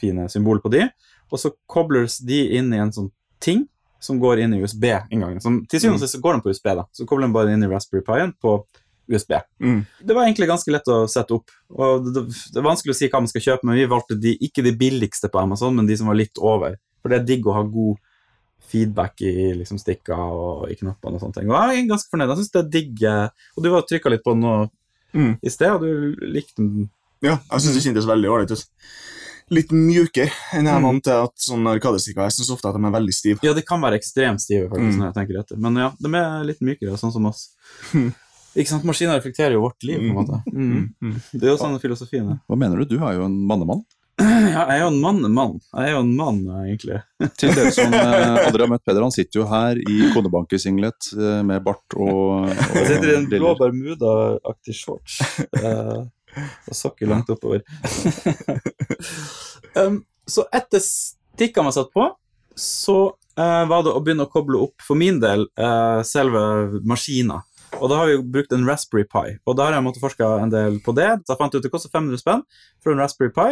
[0.00, 0.86] fine symbol på de.
[1.30, 3.10] Og så kobles de inn i en sånn
[3.44, 3.66] ting
[4.00, 5.40] som går inn i USB-inngangen.
[5.42, 6.84] Som- Til syvende og sist går den på USB, da.
[6.92, 8.58] Så kobler den bare inn i Raspberry Pi-en på
[9.08, 9.36] USB.
[9.60, 9.84] Mm.
[10.04, 11.50] Det var egentlig ganske lett å sette opp.
[11.76, 14.18] og Det, det, det er vanskelig å si hva man skal kjøpe, men vi valgte
[14.20, 16.76] de, ikke de billigste på Amazon, men de som var litt over.
[17.02, 17.96] For det er digg å ha god
[18.66, 21.50] feedback i liksom, stikker og i knappene og sånne ting.
[21.50, 22.28] Og jeg er ganske fornøyd.
[22.32, 23.02] Jeg synes det er digg.
[23.02, 24.70] eh, Og du var trykka litt på den nå
[25.14, 25.38] Mm.
[25.42, 26.90] i sted, og du likte den.
[27.22, 28.66] Ja, jeg syns det kjentes veldig ålreit ut.
[29.48, 30.88] Litt mjukere enn jeg er Mm.
[30.88, 33.38] vant til at sånne arkadestikker Jeg syns ofte at de er veldig stive.
[33.42, 34.98] Ja, de kan være ekstremt stive, faktisk, Mm.
[34.98, 35.56] når jeg tenker etter.
[35.56, 37.50] Men ja, de er litt mykere, sånn som oss.
[37.94, 38.12] Mm.
[38.56, 38.84] Ikke sant?
[38.84, 40.42] Maskiner reflekterer jo vårt liv, på en måte.
[40.52, 40.94] Mm.
[41.00, 41.22] Mm.
[41.32, 42.40] Det er jo sånn filosofien er.
[42.48, 42.84] Hva mener du?
[42.96, 43.84] Du er jo en mannemann.
[44.16, 47.02] Ja, jeg er jo en mann, Jeg er jo en mann, egentlig.
[47.40, 51.42] Til dere som eh, aldri har møtt Peder, han sitter jo her i kodebankesinglet eh,
[51.44, 55.18] med bart og, og Jeg sitter i en blå bermuda-aktig shorts.
[55.60, 56.06] eh,
[56.36, 57.62] og sokker langt oppover.
[59.80, 62.08] um, så etter stikkene var satt på,
[62.56, 62.98] så
[63.36, 66.42] eh, var det å begynne å koble opp, for min del, eh, selve
[66.88, 67.42] maskina.
[67.76, 70.28] Og da har vi jo brukt en Raspberry Pi, og da har jeg måttet forske
[70.40, 71.10] en del på det.
[71.24, 72.44] Så jeg fant ut det koster 500 spenn
[72.80, 73.50] for en Raspberry Pi.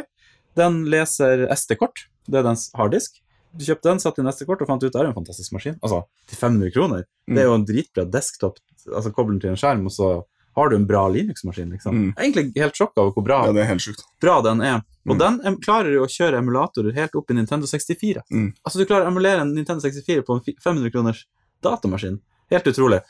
[0.57, 3.21] Den leser SD-kort, det er dens harddisk.
[3.55, 5.77] Du kjøpte den, satte inn SD-kort og fant ut at det er en fantastisk maskin.
[5.83, 7.05] Altså, til 500 kroner.
[7.31, 8.59] Det er jo en dritbra desktop,
[8.91, 10.09] altså Kobler den til en skjerm, og så
[10.55, 11.95] har du en bra Linux-maskin, liksom.
[11.95, 12.09] Mm.
[12.15, 13.77] Jeg er egentlig helt sjokka over hvor bra, Ja,
[14.23, 14.83] bra den er.
[15.07, 15.19] Og Mm.
[15.19, 18.23] den em, klarer jo å kjøre emulatorer helt opp i Nintendo 64.
[18.31, 18.55] Mm.
[18.65, 21.25] Altså, du klarer å emulere en Nintendo 64 på en 500 kroners
[21.63, 22.21] datamaskin.
[22.51, 23.01] Helt utrolig.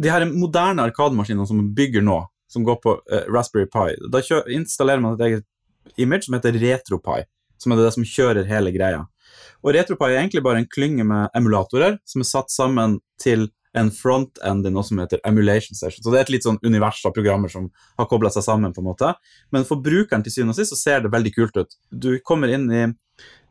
[0.00, 4.20] De her moderne arkademaskinene som man bygger nå, som går på eh, Raspberry Pi, da
[4.48, 5.44] installerer man et eget
[5.96, 7.24] image som heter RetroPie,
[7.60, 9.06] som er det som kjører hele greia.
[9.62, 13.90] Og RetroPie er egentlig bare en klynge med emulatorer som er satt sammen til en
[13.94, 16.02] front-end i noe som heter Emulation Session.
[16.02, 17.68] Så det er et litt sånn univers av programmer som
[18.00, 19.12] har kobla seg sammen, på en måte.
[19.54, 21.76] Men for brukeren til syvende og sist så ser det veldig kult ut.
[21.92, 22.82] Du kommer inn i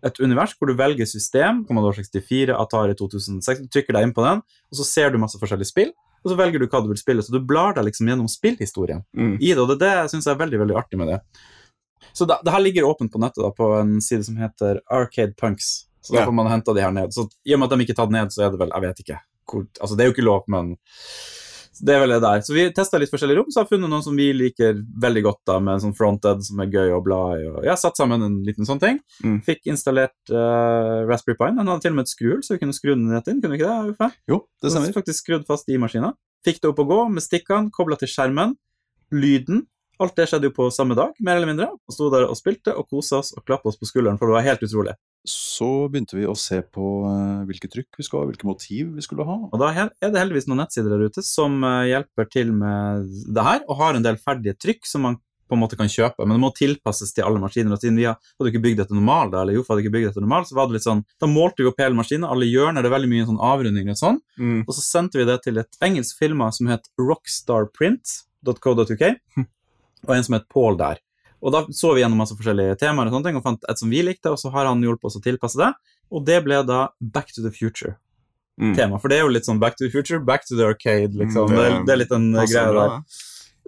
[0.03, 4.25] et univers hvor du velger system, Commodore 64, Atari 2006, du trykker deg inn på
[4.25, 6.99] den, og så ser du masse forskjellige spill, og så velger du hva du vil
[6.99, 7.23] spille.
[7.23, 9.37] Så du blar deg liksom gjennom spillhistorien Mm.
[9.39, 11.19] i det, og det det syns jeg er veldig veldig artig med det.
[12.13, 15.35] Så da, det her ligger åpent på nettet da, på en side som heter Arcade
[15.39, 15.71] Punks.
[16.01, 17.13] Så da får man henta de her ned.
[17.13, 18.85] Så I og med at de ikke er tatt ned, så er det vel Jeg
[18.87, 19.19] vet ikke.
[19.49, 20.75] Hvor, altså Det er jo ikke lov, men
[21.79, 22.41] det er vel det der.
[22.43, 25.39] Så vi testa litt forskjellige rom, så har funnet noen som vi liker veldig godt,
[25.47, 27.45] da, med en sånn fronted som er gøy å bla i.
[27.47, 28.99] Og har satt sammen en liten sånn ting.
[29.23, 29.39] Mm.
[29.47, 31.51] Fikk installert uh, Raspberry Pi.
[31.55, 33.39] Den hadde til og med et skruhull, så vi kunne skru den rett inn.
[33.43, 33.93] Kunne vi ikke det?
[33.95, 34.09] Uffe?
[34.31, 34.95] Jo, det stemmer.
[34.97, 36.13] faktisk skrudd fast i maskina.
[36.47, 38.57] Fikk det opp å gå med stikkene, kobla til skjermen.
[39.15, 39.65] Lyden.
[39.99, 41.69] Alt det skjedde jo på samme dag, mer eller mindre.
[41.87, 44.37] Og sto der og spilte og kosa oss og klappa oss på skulderen, for det
[44.37, 44.95] var helt utrolig.
[45.27, 49.03] Så begynte vi å se på eh, hvilke trykk vi skulle ha, hvilke motiv vi
[49.03, 49.35] skulle ha.
[49.49, 53.43] Og da er det heldigvis noen nettsider der ute som eh, hjelper til med det
[53.43, 55.19] her, og har en del ferdige trykk som man
[55.49, 57.73] på en måte kan kjøpe, men det må tilpasses til alle maskiner.
[57.73, 60.23] Og siden vi hadde ikke bygd etter normal, da, eller Joff hadde ikke bygd etter
[60.23, 62.89] normal, så var det litt sånn Da målte vi opp hele maskinen, alle hjørner, det
[62.91, 64.19] er veldig mye sånn avrundinger og sånn.
[64.37, 64.59] Mm.
[64.67, 69.03] Og så sendte vi det til et engelsk firma som het rockstarprint.co.uk,
[70.07, 70.99] og en som het Paul der.
[71.41, 73.89] Og da så vi gjennom masse forskjellige temaer og sånne ting, og fant et som
[73.89, 75.71] vi likte, og så har han hjulpet oss å tilpasse det.
[76.11, 78.95] Og det ble da Back to the Future-tema.
[78.95, 78.99] Mm.
[79.01, 81.47] For det er jo litt sånn Back to the Future, Back to the Arcade, liksom.
[81.49, 83.03] Mm, det, det- er, litt den Passer greia der.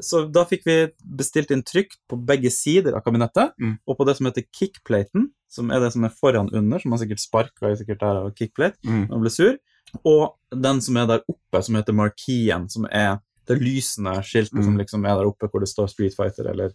[0.02, 0.76] Så da fikk vi
[1.06, 3.78] bestilt inn trykk på begge sider av kabinettet, Mm.
[3.88, 7.00] og på det som heter kickplaten, som er det som er foran under, som han
[7.00, 9.08] sikkert sparka i sikkert der av kickplate, Mm.
[9.08, 9.58] når han ble sur,
[10.04, 13.20] og den som er der oppe, som heter markien, som er
[13.52, 14.66] det lysende skiltet Mm.
[14.70, 16.74] som liksom er der oppe, hvor det står Street Fighter, eller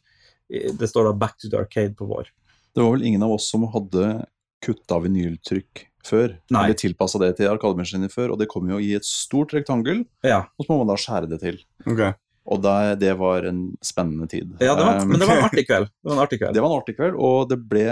[0.49, 2.29] det står da Back to the Arcade på vår.
[2.77, 4.27] Det var vel ingen av oss som hadde
[4.65, 6.37] kutta vinyltrykk før.
[6.55, 6.65] Nei.
[6.69, 10.45] Eller tilpassa det til arkademaskiner før, og det kom jo i et stort rektangel, Ja,
[10.59, 11.59] og så må man da skjære det til.
[11.87, 12.13] Okay.
[12.47, 14.53] Og det, det var en spennende tid.
[14.63, 15.89] ja det var, Um, men det var en artig kveld.
[15.91, 16.55] Det var en artig kveld.
[16.55, 17.87] det var en artig kveld, og det ble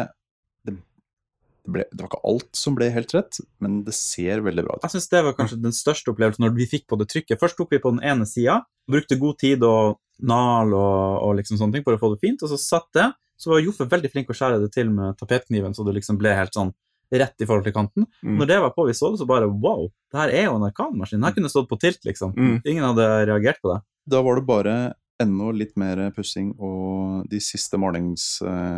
[1.65, 4.77] det ble det var ikke alt som ble helt rett, men det ser veldig bra
[4.77, 4.85] ut.
[4.85, 7.41] Jeg synes det var kanskje den største opplevelsen når vi fikk på det trykket.
[7.41, 8.61] Først tok vi på den ene sida,
[8.91, 12.45] brukte god tid og nal og, og liksom sånne ting for å få det fint,
[12.45, 13.11] og så satt det.
[13.41, 16.35] Så var Joffe veldig flink å skjære det til med tapetkniven, så det liksom ble
[16.37, 16.75] helt sånn
[17.15, 18.07] rett i forhold til kanten.
[18.25, 18.37] Mm.
[18.41, 20.67] Når det var på, vi så det, så bare wow, det her er jo en
[20.69, 21.19] arkanmaskin.
[21.21, 22.35] Den her kunne stått på tilt, liksom.
[22.37, 22.61] Mm.
[22.61, 23.81] Ingen hadde reagert på det.
[24.11, 24.77] Da var det bare
[25.23, 27.79] enda litt mer pussing og de siste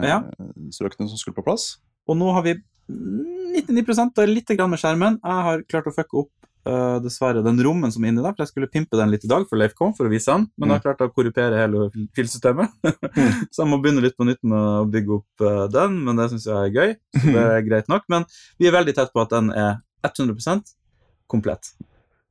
[0.04, 0.22] Ja.
[1.08, 1.78] som skulle på plass.
[2.06, 2.56] Og nå har vi
[2.88, 5.16] 99 er litt grann med skjermen.
[5.22, 6.30] Jeg har klart å fucke opp
[6.68, 9.30] uh, dessverre den rommen som er inni der, for jeg skulle pimpe den litt i
[9.30, 11.88] dag for Leif kom for å vise den, men jeg har klart å korrupere hele
[11.94, 12.76] fil- filsystemet.
[13.54, 16.28] så jeg må begynne litt på nytt med å bygge opp uh, den, men det
[16.32, 16.96] syns jeg er gøy.
[17.18, 18.06] Så det er greit nok.
[18.12, 18.28] Men
[18.60, 20.74] vi er veldig tett på at den er 100%
[21.30, 21.72] komplett.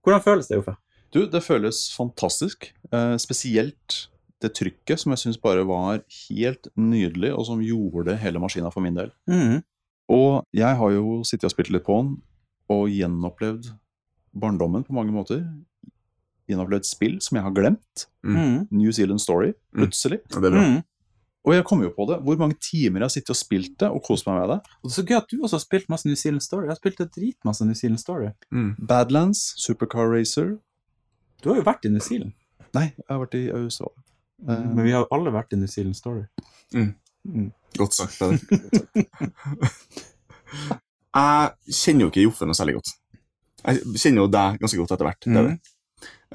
[0.06, 0.78] Hvordan føles det, Joffe?
[1.16, 2.70] Du, det føles fantastisk.
[2.92, 4.06] Uh, spesielt
[4.44, 8.84] det trykket som jeg syns bare var helt nydelig, og som gjorde hele maskina for
[8.86, 9.12] min del.
[9.32, 9.64] Mhm.
[10.10, 12.22] Og jeg har jo sittet og spilt litt på den,
[12.70, 13.72] og gjenopplevd
[14.36, 15.42] barndommen på mange måter.
[16.50, 18.06] Gjenopplevd spill som jeg har glemt.
[18.26, 18.68] Mm.
[18.72, 19.82] New Zealand Story, Mm.
[19.82, 20.20] plutselig.
[20.32, 20.62] Ja, det er bra.
[20.68, 20.84] Mm.
[21.46, 22.20] Og jeg kom jo på det.
[22.26, 24.60] Hvor mange timer jeg har sittet og spilt det og kost meg med det.
[24.82, 26.64] Og det er så gøy at du også har spilt masse New Zealand Story.
[26.66, 28.30] Jeg har spilt dritmasse New Zealand Story.
[28.52, 28.76] Mm.
[28.88, 30.58] Badlands, Supercar Racer
[31.44, 32.34] Du har jo vært i New Zealand,
[32.74, 34.02] Nei, jeg har vært i Australia.
[34.50, 36.24] Eh, men vi har alle vært i New Zealand Story.
[37.78, 38.40] Godt sagt, Peder.
[41.16, 42.92] jeg kjenner jo ikke Joffe noe særlig godt.
[43.66, 45.26] Jeg kjenner jo deg ganske godt etter hvert.
[45.26, 45.56] det er det.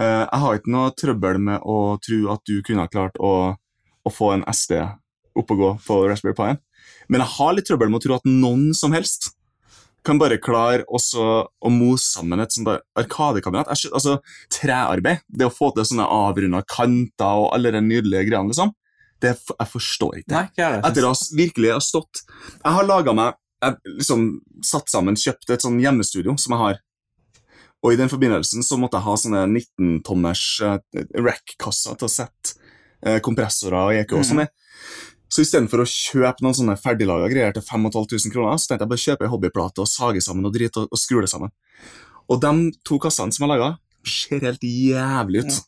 [0.01, 3.32] Eh, jeg har ikke noe trøbbel med å tro at du kunne ha klart å,
[4.07, 4.78] å få en SD
[5.38, 6.55] opp og gå på Raspberry Pi.
[7.12, 9.30] Men jeg har litt trøbbel med å tro at noen som helst
[10.07, 11.24] kan bare klare også
[11.61, 12.70] å mose sammen et sånt
[13.76, 14.14] skjø- Altså,
[14.49, 18.72] trearbeid, det å få til sånne avrunda kanter og alle de nydelige greiene, liksom,
[19.23, 20.35] det jeg forstår ikke.
[20.35, 20.83] Nei, jeg.
[20.89, 24.25] Etter å ha virkelig ha stått Jeg har laga meg Jeg liksom
[24.64, 26.81] satt sammen, kjøpt et sånn hjemmestudio som jeg har.
[27.81, 30.77] Og i den forbindelsen så måtte jeg ha sånne 19-tommers uh,
[31.16, 32.59] rack-kasser til å sette
[33.01, 34.49] eh, kompressorer og EK og sånn i.
[35.31, 39.05] Så istedenfor å kjøpe noen sånne ferdiglaga greier til 5500 kroner, så tenkte jeg bare
[39.05, 41.53] kjøpe ei hobbyplate og sage sammen og drite og, og skru det sammen.
[42.31, 42.53] Og de
[42.87, 43.71] to kassene som jeg laga,
[44.07, 45.61] ser helt jævlig ut.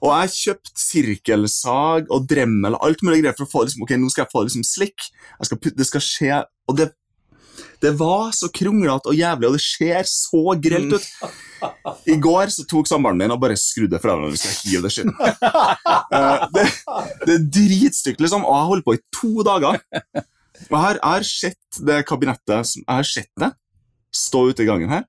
[0.00, 3.92] Og jeg kjøpte sirkelsag og dremmel og alt mulig greier for å få liksom, ok,
[4.00, 5.10] nå skal jeg få liksom slikk.
[5.44, 6.40] Skal putte, det skal skje
[6.70, 6.90] Og det,
[7.82, 11.06] det var så kronglete og jævlig, og det ser så grelt ut.
[12.08, 14.40] I går så tok samboeren min og bare skrudde fra hverandre.
[14.40, 15.16] Skal jeg hive det skitten.
[16.10, 16.64] Eh, det,
[17.26, 18.42] det er dritstygt, liksom.
[18.42, 19.78] Og jeg har holdt på i to dager.
[20.66, 23.52] Og jeg har, har sett det kabinettet Jeg har sett det
[24.14, 25.04] stå ute i gangen her.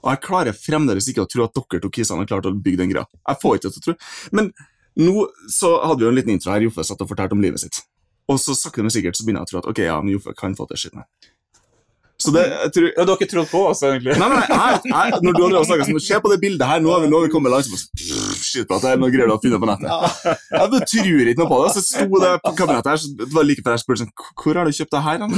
[0.00, 2.82] Og jeg klarer fremdeles ikke å tro at dere to kissene har klart å bygge
[2.82, 3.06] den greia.
[3.28, 3.96] Jeg får ikke til å tro.
[4.36, 4.52] Men
[5.00, 6.66] nå så hadde vi jo en liten intro her.
[6.66, 7.82] Joffe satt og fortalte om livet sitt.
[8.30, 10.34] Og så sakte, men sikkert så begynner jeg å tro at ok, ja, men Joffe
[10.38, 11.29] kan få til skitten her.
[12.20, 14.16] Så det, jeg tror Ja, du har ikke trodd på oss, egentlig?
[14.20, 16.92] Nei, nei, nei, jeg, når du har snakket sånn, se på det bildet her, nå
[16.92, 17.70] har vi, nå har vi kommet langt,
[18.40, 19.88] shit at det er noe greier du har funnet på nettet.
[20.50, 23.48] Jeg tror ikke noe på det, så sto det på kabinettet her, så det var
[23.48, 24.12] like før jeg spurte sånn,
[24.42, 25.24] hvor har du kjøpt det her?
[25.24, 25.28] da?»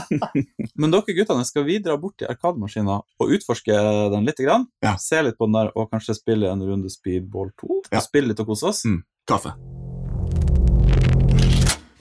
[0.80, 3.78] Men dere guttene, skal vi dra bort til arkademaskina og utforske
[4.12, 4.36] den litt?
[4.36, 4.66] Grann?
[4.84, 4.96] Ja.
[5.00, 7.80] Se litt på den der, og kanskje spille en runde Speedball 2?
[7.94, 8.02] Ja.
[8.04, 8.82] Spille litt og kose oss?
[8.84, 9.00] Mm.
[9.26, 9.54] Kaffe.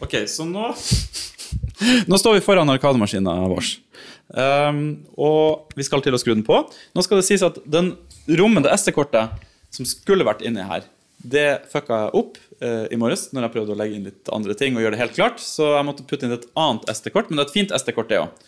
[0.04, 0.74] Ok, så nå
[2.10, 3.72] Nå står vi foran arkademaskina vår.
[4.36, 4.82] Um,
[5.20, 6.62] og vi skal til å skru den på.
[6.96, 7.94] Nå skal det sies at den
[8.40, 9.36] rommende SD-kortet,
[9.76, 10.86] som skulle vært inni her,
[11.32, 14.56] det fucka jeg opp eh, i morges når jeg prøvde å legge inn litt andre
[14.58, 15.42] ting og gjøre det helt klart.
[15.44, 18.20] Så jeg måtte putte inn et annet SD-kort, men det er et fint SD-kort, det
[18.22, 18.44] òg.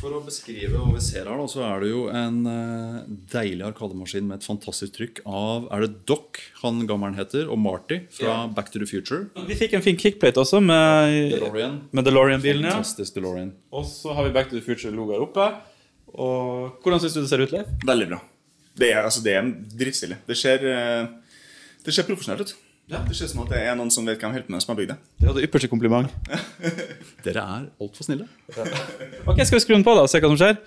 [0.00, 2.98] For å beskrive hva vi ser her, da, så er det jo en eh,
[3.36, 8.02] deilig arkademaskin med et fantastisk trykk av Er det Doc han gammelen heter, og Marty
[8.18, 9.26] fra Back to the Future?
[9.48, 11.80] Vi fikk en fin kickplate også med, DeLorean.
[11.96, 12.66] med DeLorean-bilen.
[12.68, 12.76] ja.
[12.80, 13.54] Fantastisk DeLorean.
[13.72, 15.50] Og så har vi Back to the Future-logo her oppe.
[16.16, 17.68] Og hvordan syns du det ser ut, Leif?
[17.84, 18.18] Veldig bra.
[18.76, 19.46] Det er, altså, det er
[19.80, 20.18] drittstille.
[20.28, 21.06] Det skjer eh,
[21.86, 22.56] det ser profesjonelt ut.
[22.86, 24.72] Det ser ut som at det er noen som vet hvem holder på med, som
[24.72, 24.96] har bygd det.
[25.18, 26.10] Det var det ypperste kompliment.
[27.26, 28.26] Dere er altfor snille.
[29.30, 30.58] Ok, Skal vi skru den på da og se hva som skjer?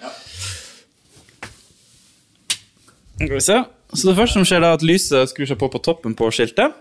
[3.20, 3.58] Skal vi se.
[3.94, 6.28] Så Det første som skjer, da, er at lyset skrur seg på på toppen på
[6.36, 6.76] skiltet.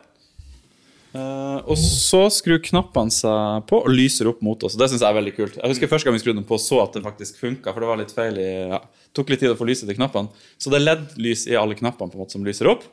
[1.08, 4.76] Uh, og så skrur knappene seg på og lyser opp mot oss.
[4.78, 5.56] Det synes jeg er veldig kult.
[5.56, 7.72] Jeg husker Første gang vi skrudde den på, så at den faktisk funka.
[7.72, 8.82] For det var litt feil i, ja,
[9.16, 10.34] tok litt tid å få lyset til knappene.
[10.58, 12.84] Så det er LED-lys i alle knappene på en måte som lyser opp.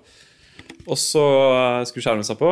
[0.86, 2.52] Og så skulle skrur skjermen seg på,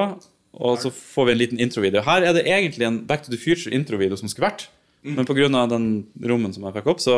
[0.54, 2.04] og så får vi en liten introvideo.
[2.06, 4.68] Her er det egentlig en Back to the Future-introvideo som skulle vært,
[5.04, 5.50] men pga.
[5.70, 7.18] den rommen som jeg fikk opp, så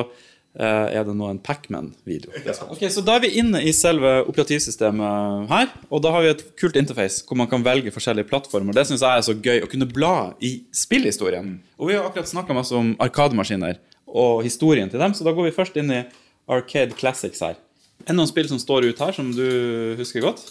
[0.59, 2.32] uh, er det nå en Pacman-video.
[2.70, 6.45] Ok, Så da er vi inne i selve operativsystemet her, og da har vi et
[6.59, 8.76] kult interface hvor man kan velge forskjellige plattformer.
[8.76, 11.57] Det syns jeg er så gøy, å kunne bla i spillhistorien.
[11.80, 15.49] Og vi har akkurat snakka masse om arkademaskiner og historien til dem, så da går
[15.49, 16.05] vi først inn i
[16.47, 17.59] Arcade Classics her.
[18.05, 20.43] Er det noen spill som står ut her, som du husker godt?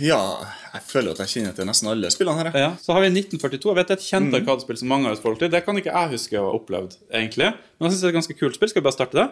[0.00, 0.18] Ja,
[0.72, 2.56] jeg føler at jeg kjenner til nesten alle spillene her.
[2.56, 3.68] Ja, Så har vi 1942.
[3.68, 5.50] Jeg vet Det er et kjent arkadespill som mange har et forhold til.
[5.52, 7.50] Det kan ikke jeg huske å ha opplevd, egentlig.
[7.52, 8.72] Men jeg synes det er et ganske kult spill.
[8.72, 9.28] Skal vi bare starte det?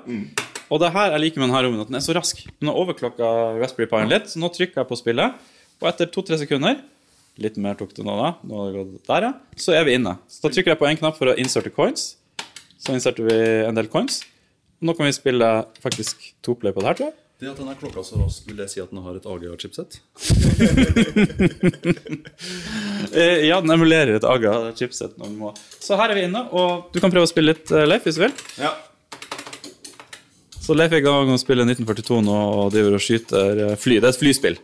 [0.70, 2.44] Og det her jeg liker med denne rommen, at den er så rask.
[2.60, 3.30] Den har overklokka
[3.62, 5.40] Raspberry Pi litt, så nå trykker jeg på spillet,
[5.80, 6.80] og etter to-tre sekunder
[7.40, 8.34] Litt mer tok det nå, da.
[8.44, 9.32] Nå har det gått der, ja.
[9.56, 10.16] Så er vi inne.
[10.28, 12.16] Så da trykker jeg på en knapp for å inserte coins.
[12.76, 14.18] Så inserter vi en del coins.
[14.84, 15.48] Nå kan vi spille
[15.80, 17.16] faktisk to play på det her, tror jeg.
[17.40, 20.00] Det at den er klokka så rask, vil det si at den har et AGA-chipset?
[23.10, 25.16] Eh, Ja, den emulerer et AGA-chipset.
[25.18, 25.54] når den må.
[25.80, 28.18] Så her er vi inne, og du kan prøve å spille litt eh, Leif hvis
[28.20, 28.34] du vil.
[28.60, 28.74] Ja.
[30.60, 33.76] Så Leif er i gang med å spille 1942 nå og driver og skyter eh,
[33.80, 33.96] fly.
[33.98, 34.60] Det er et flyspill.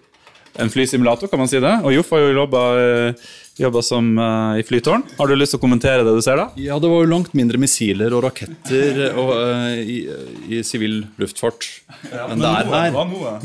[0.58, 1.72] En flysimulator, kan man si det.
[1.84, 3.26] Og Joff har jo jobba, eh,
[3.60, 5.04] jobba som uh, i flytårn.
[5.18, 6.46] Har du lyst til å kommentere det du ser, da?
[6.60, 11.68] Ja, det var jo langt mindre missiler og raketter og, uh, i, sivil luftfart
[12.12, 12.96] enn det er her.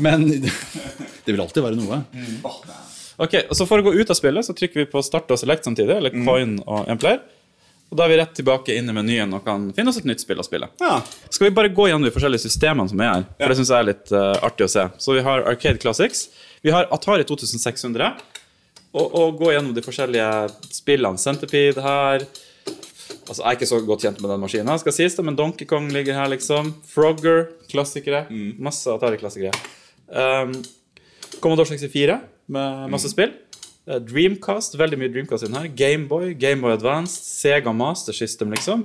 [0.02, 0.26] Men
[1.24, 2.02] det vil alltid være noe.
[3.22, 5.40] Ok, og så For å gå ut av spillet så trykker vi på start og
[5.40, 7.22] select samtidig, eller coin og en player.
[7.92, 10.22] Og Da er vi rett tilbake inn i menyen og kan finne oss et nytt
[10.22, 10.70] spill å spille.
[10.80, 10.94] Ja.
[11.28, 13.26] Skal vi bare gå gjennom de forskjellige systemene som er her?
[13.36, 14.86] For Det synes jeg er litt uh, artig å se.
[14.96, 16.30] Så vi har Arcade Classics.
[16.62, 18.12] Vi har Atari 2600.
[18.92, 20.26] Og, og gå gjennom de forskjellige
[20.70, 21.18] spillene.
[21.18, 22.26] Centipede her.
[23.28, 25.66] Altså, Jeg er ikke så godt kjent med den maskinen, skal sies det, men Donkey
[25.68, 26.72] Kong ligger her, liksom.
[26.90, 28.26] Frogger, klassikere.
[28.58, 29.54] Masse Atari-klassikere.
[30.12, 30.52] Um,
[31.40, 32.18] Commodore 64
[32.52, 33.32] med masse spill.
[33.88, 35.70] Uh, Dreamcast, veldig mye Dreamcast inn her.
[35.78, 38.84] Gameboy, Gameboy Advanced, Sega Master System, liksom.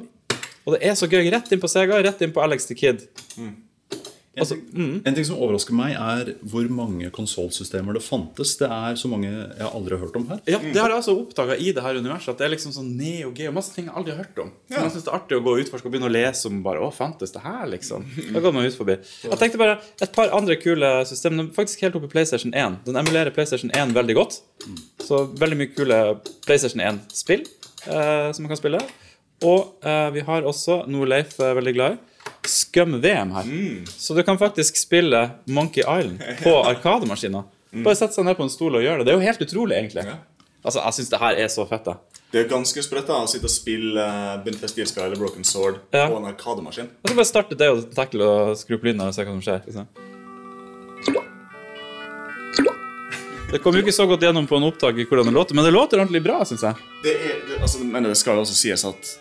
[0.65, 1.27] Og det er så gøy.
[1.33, 3.03] Rett inn på Sega, rett inn på Alex the Kid.
[4.37, 5.01] Altså, mm.
[5.07, 8.55] En ting som overrasker meg, er hvor mange konsollsystemer det fantes.
[8.59, 10.41] Det er så mange jeg aldri har hørt om her.
[10.49, 12.33] Ja, Det har jeg altså oppdaga i det her universet.
[12.33, 14.51] At det er liksom sånn Neo Geo, masse ting jeg aldri har hørt om.
[14.69, 16.61] Så jeg synes det er artig å gå og utforske og begynne å lese om
[16.65, 18.05] bare Å, fantes det her, liksom?
[18.35, 18.99] Da går man ut forbi.
[19.25, 21.49] Jeg tenkte bare et par andre kule systemer.
[21.55, 22.81] Faktisk helt oppe i PlayStation 1.
[22.87, 24.41] Den emulerer PlayStation 1 veldig godt.
[25.03, 25.99] Så veldig mye kule
[26.45, 28.81] PlayStation 1-spill eh, som man kan spille.
[29.45, 32.13] Og eh, vi har også noe Leif er veldig glad i.
[32.47, 33.51] Scum-VM her.
[33.91, 37.43] Så du kan faktisk spille Monkey Island på arkademaskiner.
[37.83, 39.07] Bare sette seg ned på en stol og gjøre det.
[39.09, 40.07] Det er jo helt utrolig, egentlig.
[40.65, 41.85] Altså, Jeg syns det her er så fett.
[41.85, 41.97] da.
[42.31, 45.45] Det er ganske sprøtt da, å sitte og spille uh, Benefest Steel Sky eller Broken
[45.47, 46.07] Sword Ja.
[46.11, 46.89] på en arkademaskin.
[46.89, 49.43] Jeg skal bare starte det og tackle og skru på lyden og se hva som
[49.45, 49.61] skjer.
[49.67, 49.87] Liksom.
[53.51, 55.63] Det kom jo ikke så godt gjennom på en opptak i hvordan det låter, men
[55.63, 56.75] det låter ordentlig bra, syns jeg.
[57.05, 59.13] Det er, det, altså, men det skal jo også sies at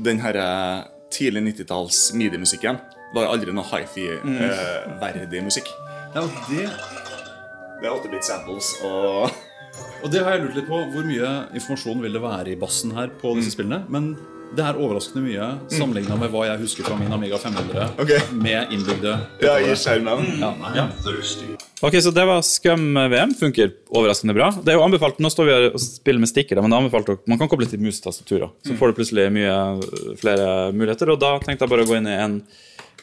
[0.00, 0.78] den her eh,
[1.10, 2.80] tidlig 90-talls midi-musikken
[3.14, 5.70] var aldri noe hifi-verdig musikk.
[6.14, 6.66] Ja, og det,
[7.80, 9.30] Det er 8-bit samples og
[10.00, 10.78] og det har jeg lurt litt på.
[10.92, 13.84] Hvor mye informasjon vil det være i bassen her på disse spillene?
[13.92, 14.14] Men
[14.50, 18.18] det er overraskende mye sammenligna med hva jeg husker fra min Amiga 500 okay.
[18.34, 19.12] med innbygde
[19.44, 20.24] Ja, i skjermen.
[20.40, 20.88] ja.
[21.86, 23.34] Ok, Så det var Scum VM.
[23.38, 24.50] Funker overraskende bra.
[24.58, 26.82] Det er jo anbefalt, Nå står vi her og spiller med stikker, men det er
[26.84, 28.50] anbefalt å, man kan koble til mus-tastaturer.
[28.66, 29.54] Så får du plutselig mye
[30.20, 31.14] flere muligheter.
[31.14, 32.40] Og da tenkte jeg bare å gå inn i en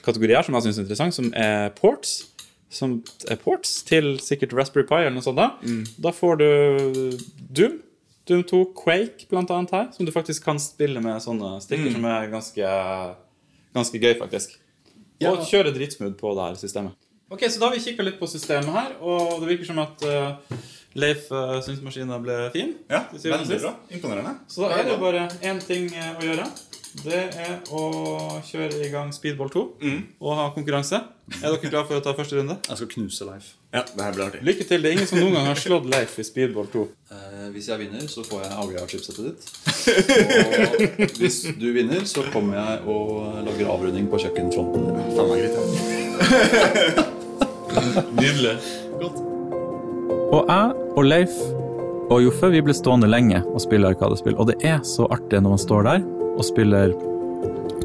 [0.06, 2.18] kategori her som jeg syns er interessant, som er ports.
[2.70, 3.00] Som
[3.32, 5.40] er ports til sikkert Raspberry Pi eller noe sånt.
[5.40, 5.54] Da
[6.04, 6.50] Da får du
[7.56, 7.80] Doom.
[8.28, 12.08] Doom 2, Quake blant annet her, som du faktisk kan spille med sånne stikker, som
[12.12, 12.72] er ganske,
[13.78, 14.58] ganske gøy, faktisk.
[15.28, 16.98] Og kjøre dritsmooth på det her systemet.
[17.30, 20.04] Ok, så Da har vi kikka litt på systemet her, og det virker som at
[20.08, 20.60] uh,
[20.96, 22.76] Leif uh, syns maskina ble fin.
[22.92, 23.74] Ja, veldig bra.
[23.92, 24.38] Imponerende.
[24.48, 26.48] Så da er det bare én ting eh, å gjøre.
[27.04, 27.84] Det er å
[28.48, 29.66] kjøre i gang Speedball 2
[30.24, 31.04] og ha konkurranse.
[31.28, 32.56] Er dere klare for å ta første runde?
[32.70, 33.50] Jeg skal knuse Leif.
[33.76, 34.40] Ja, det her blir artig.
[34.48, 34.80] Lykke til.
[34.80, 36.84] Det er ingen som noen gang har slått Leif i Speedball 2.
[37.12, 39.42] Eh, hvis jeg vinner, så får jeg AGA-chipsettet ditt.
[41.04, 44.88] Og hvis du vinner, så kommer jeg og lager avrunding på kjøkkenfronten.
[45.18, 47.06] Faen meg greit, ja.
[48.22, 48.56] Nydelig.
[49.04, 49.20] Godt.
[50.32, 51.36] Og jeg og Leif
[52.08, 54.40] og Joffe vi ble stående lenge og spille Arkadespill.
[54.40, 56.08] Og det er så artig når man står der
[56.38, 56.96] og spiller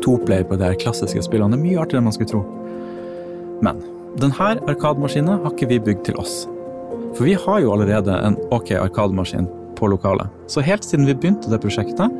[0.02, 1.56] toplayer på de her klassiske spillene.
[1.56, 2.61] Det er mye artigere enn man skulle tro.
[3.62, 3.80] Men
[4.20, 6.42] denne arkademaskinen har ikke vi bygd til oss.
[7.16, 9.48] For vi har jo allerede en ok arkademaskin
[9.78, 10.30] på lokalet.
[10.50, 12.12] Så helt siden vi begynte det prosjektet,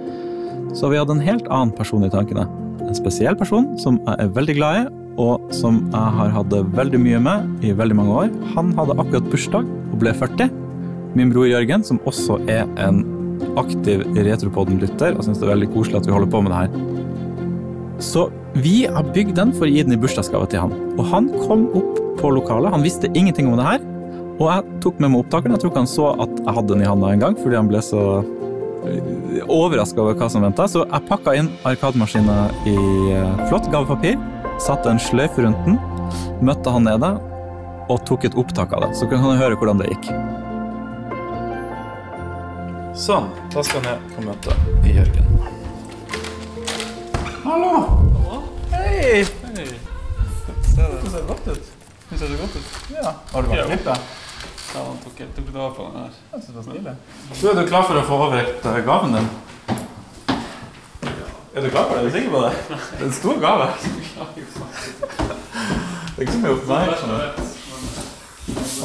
[0.73, 2.47] så har vi hatt en helt annen person i tankene.
[2.83, 4.85] En spesiell person som jeg er veldig glad i,
[5.21, 8.31] og som jeg har hatt veldig mye med i veldig mange år.
[8.55, 10.53] Han hadde akkurat bursdag og ble 40.
[11.19, 13.03] Min bror Jørgen, som også er en
[13.61, 17.02] aktiv Retropodden-lytter, og syns det er veldig koselig at vi holder på med det her.
[18.03, 18.27] Så
[18.59, 20.75] vi har bygd den for å gi den i bursdagsgave til han.
[20.99, 22.75] Og han kom opp på lokalet.
[22.75, 23.89] Han visste ingenting om det her.
[24.41, 25.55] Og jeg tok med meg opptakeren.
[25.55, 27.71] Jeg tror ikke han så at jeg hadde den i handa en gang, fordi han
[27.71, 28.03] ble så
[29.49, 30.67] overraska over hva som venta.
[30.69, 32.77] Så jeg pakka inn arkademaskinen i
[33.15, 34.19] eh, flott gavepapir,
[34.63, 35.79] satte en sløyfe rundt den,
[36.45, 37.15] møtte han nede
[37.91, 38.93] og tok et opptak av det.
[38.99, 40.13] Så kunne han høre hvordan det gikk.
[42.99, 43.31] Sånn.
[43.53, 44.57] Da skal jeg ned på møte
[44.89, 45.62] i Jørgen.
[47.45, 47.87] Hallo!
[48.71, 49.15] Hei!
[49.15, 49.67] Hei.
[50.75, 51.73] Ser det godt ut?
[52.11, 52.65] Det ser så godt ut?
[52.95, 53.13] Ja.
[53.33, 53.99] Har du vært klippet?
[54.75, 56.13] Ja, han tok helt opp på den her.
[56.33, 56.95] Jeg synes det var stilig.
[57.41, 59.27] Du, er du klar for å få overrekt eh, gaven din?
[61.53, 62.05] Er du klar for det?
[62.05, 62.53] Er du sikker på det?
[62.93, 63.67] Det er en stor gave.
[66.07, 67.43] Det er ikke så mye oppmerksomhet.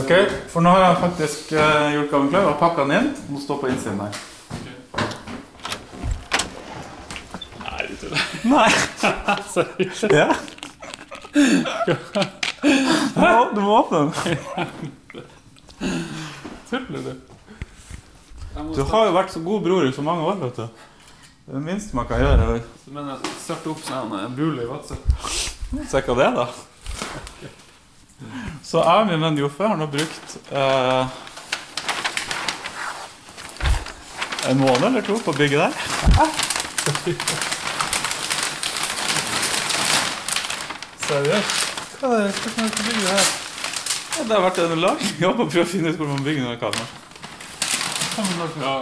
[0.01, 0.15] Ok,
[0.49, 3.13] for nå har jeg faktisk uh, gjort gaven klar og pakka den inn.
[3.29, 4.17] Den står på innsiden her.
[7.61, 8.26] Nei, du tuller.
[8.43, 8.69] Nei.
[9.53, 10.03] Seriøst.
[10.13, 10.33] Ja.
[11.37, 11.93] Du
[13.21, 14.13] må, du må åpne den.
[16.69, 17.13] Tuller du?
[18.75, 20.65] Du har jo vært så god bror i så mange år, vet du.
[21.47, 22.57] Det er det minste man kan gjøre.
[22.91, 25.03] Men jeg starter opp sånn en bule i WhatsApp.
[25.87, 26.47] Se hva det er, da.
[28.65, 31.05] Så jeg og min venn Joffe har nå brukt eh,
[34.49, 35.73] en måned eller to på å bygge der.
[41.07, 41.65] Seriøst?
[42.01, 43.29] Hva er det hvordan det bygge her?
[44.17, 46.45] Ja, det har vært en lang jobb å prøve å finne ut hvor man bygger
[46.45, 46.93] noe kalmar.
[48.61, 48.73] Ja,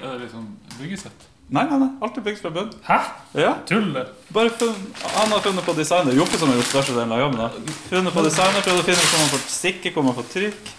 [0.00, 0.46] er det liksom
[0.80, 1.26] byggesett?
[1.50, 1.88] Nei, nei, nei.
[2.06, 2.68] Alt er bygd fra bunn.
[2.86, 2.98] Hæ?
[3.38, 3.52] Ja.
[3.66, 4.10] Tuller?
[4.34, 4.76] Bare funn,
[5.16, 6.14] han har funnet på designet.
[6.14, 7.40] Joppe som har gjort størstedelen av jobben.
[7.42, 7.74] da.
[7.88, 10.70] Funnet på designet, prøvd å finne ut hvor man får stikke, hvor man får trykk.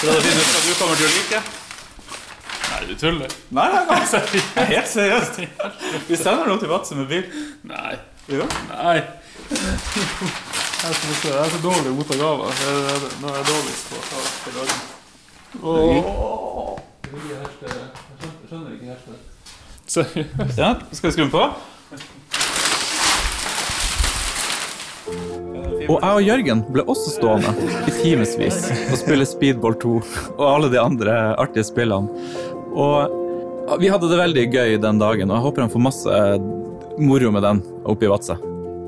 [0.00, 1.42] Prøvd å finne ut hva du kommer til å like.
[2.68, 3.36] Nei, du tuller.
[3.54, 4.42] Nei, nei, nei.
[4.74, 5.40] Helt seriøst.
[6.10, 7.30] Vi sender noe til Vadsø med bil.
[7.70, 7.94] Nei.
[8.28, 8.44] Jo.
[8.72, 8.98] Nei.
[9.48, 12.48] Jeg skal se, jeg er så dårlig å motta gaver.
[12.68, 14.78] Er- Nå er jeg dårligst på å ta på dagen.
[17.28, 19.18] Jeg skjønner ikke hersket.
[19.88, 20.58] Seriøst?
[20.60, 21.42] Ja, skal vi skru den på?
[25.88, 27.54] Og jeg og Jørgen ble også stående
[27.88, 28.58] i timevis
[28.92, 29.94] og spille Speedball 2
[30.36, 32.08] og alle de andre artige spillene.
[32.76, 36.20] Og vi hadde det veldig gøy den dagen, og jeg håper han får masse
[37.00, 38.36] moro med den oppe i Vadsø.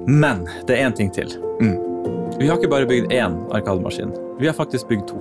[0.08, 1.32] Men det er én ting til.
[2.40, 5.18] Vi har ikke bare bygd én arkademaskin, vi har faktisk bygd to.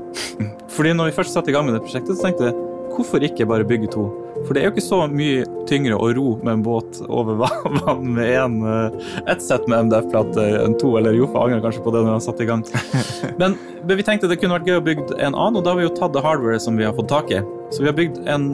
[0.72, 2.56] Fordi når vi først satte i gang med det prosjektet, så tenkte jeg
[2.94, 4.06] hvorfor ikke bare bygge to?
[4.46, 7.42] For det er jo ikke så mye tyngre å ro med en båt over
[7.82, 11.94] vann med en, eh, ett sett med MDF-plate enn to, eller Jofa angrer kanskje på
[11.96, 12.64] det når han satte i gang.
[13.42, 15.80] Men, men vi tenkte det kunne vært gøy å bygge en annen, og da har
[15.80, 17.40] vi jo tatt det hardware som vi har fått tak i.
[17.72, 18.52] Så vi har bygd en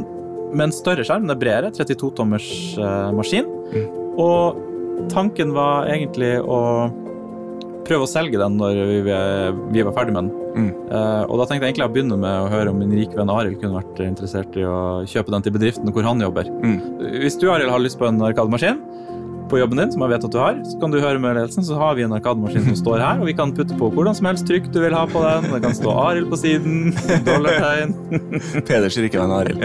[0.55, 3.49] med en større skjerm, det er bredere, 32-tommers eh, maskin.
[4.21, 4.61] Og
[5.11, 6.61] tanken var egentlig å
[7.85, 10.33] prøve å selge den når vi, vi var ferdig med den.
[10.55, 10.69] Mm.
[10.87, 13.31] Uh, og da tenkte jeg egentlig å begynne med å høre om min rike venn
[13.31, 16.49] Arild kunne vært interessert i å kjøpe den til bedriften hvor han jobber.
[16.63, 16.77] Mm.
[17.21, 18.79] Hvis du Arild har lyst på en arkademaskin
[19.49, 21.65] på jobben din, som jeg vet at du har, så kan du høre med ledelsen,
[21.67, 24.29] så har vi en arkademaskin som står her, og vi kan putte på hvordan som
[24.31, 25.51] helst trykk du vil ha på den.
[25.51, 26.95] Det kan stå Arild på siden,
[27.27, 27.93] dollartegn.
[28.65, 29.61] Peders rikevenn Arild.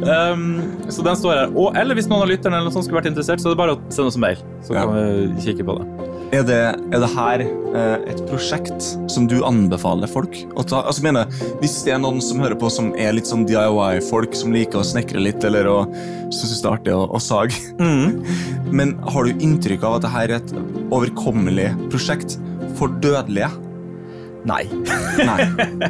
[0.00, 0.44] Um,
[0.88, 1.50] så den står her.
[1.54, 3.60] Og, eller hvis noen av lytterne eller noe sånt skulle vært interessert, så er det
[3.60, 4.84] bare å sende oss en mail, så Ja.
[4.86, 5.88] kan vi kikke på det.
[6.30, 6.58] Er det,
[6.94, 10.84] er det her eh, et prosjekt som du anbefaler folk å ta?
[10.86, 11.26] Altså, mener,
[11.58, 14.84] hvis det er noen som hører på som er litt sånn DIY-folk, som liker å
[14.86, 15.78] snekre litt, eller å,
[16.30, 17.58] som syns det er artig å, å sage,
[18.70, 20.54] men har du inntrykk av at det her er et
[20.94, 22.38] overkommelig prosjekt
[22.78, 23.50] for dødelige?
[24.46, 24.62] Nei.
[25.18, 25.40] Nei.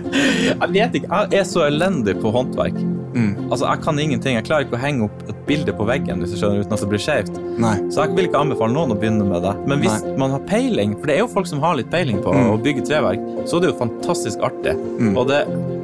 [0.57, 1.21] Jeg vet ikke.
[1.31, 2.81] Jeg er så elendig på håndverk.
[3.15, 3.51] Mm.
[3.51, 4.35] Altså, Jeg kan ingenting.
[4.37, 6.81] Jeg klarer ikke å henge opp et bilde på veggen hvis du skjønner, uten at
[6.85, 7.41] det blir skjevt.
[7.59, 7.77] Nei.
[7.91, 9.55] Så jeg vil ikke anbefale noen å begynne med det.
[9.67, 10.17] Men hvis Nei.
[10.17, 12.51] man har peiling, for det er jo folk som har litt peiling på Mm.
[12.53, 14.77] å bygge treverk, så er det jo fantastisk artig.
[15.01, 15.17] Mm.
[15.19, 15.41] Og det,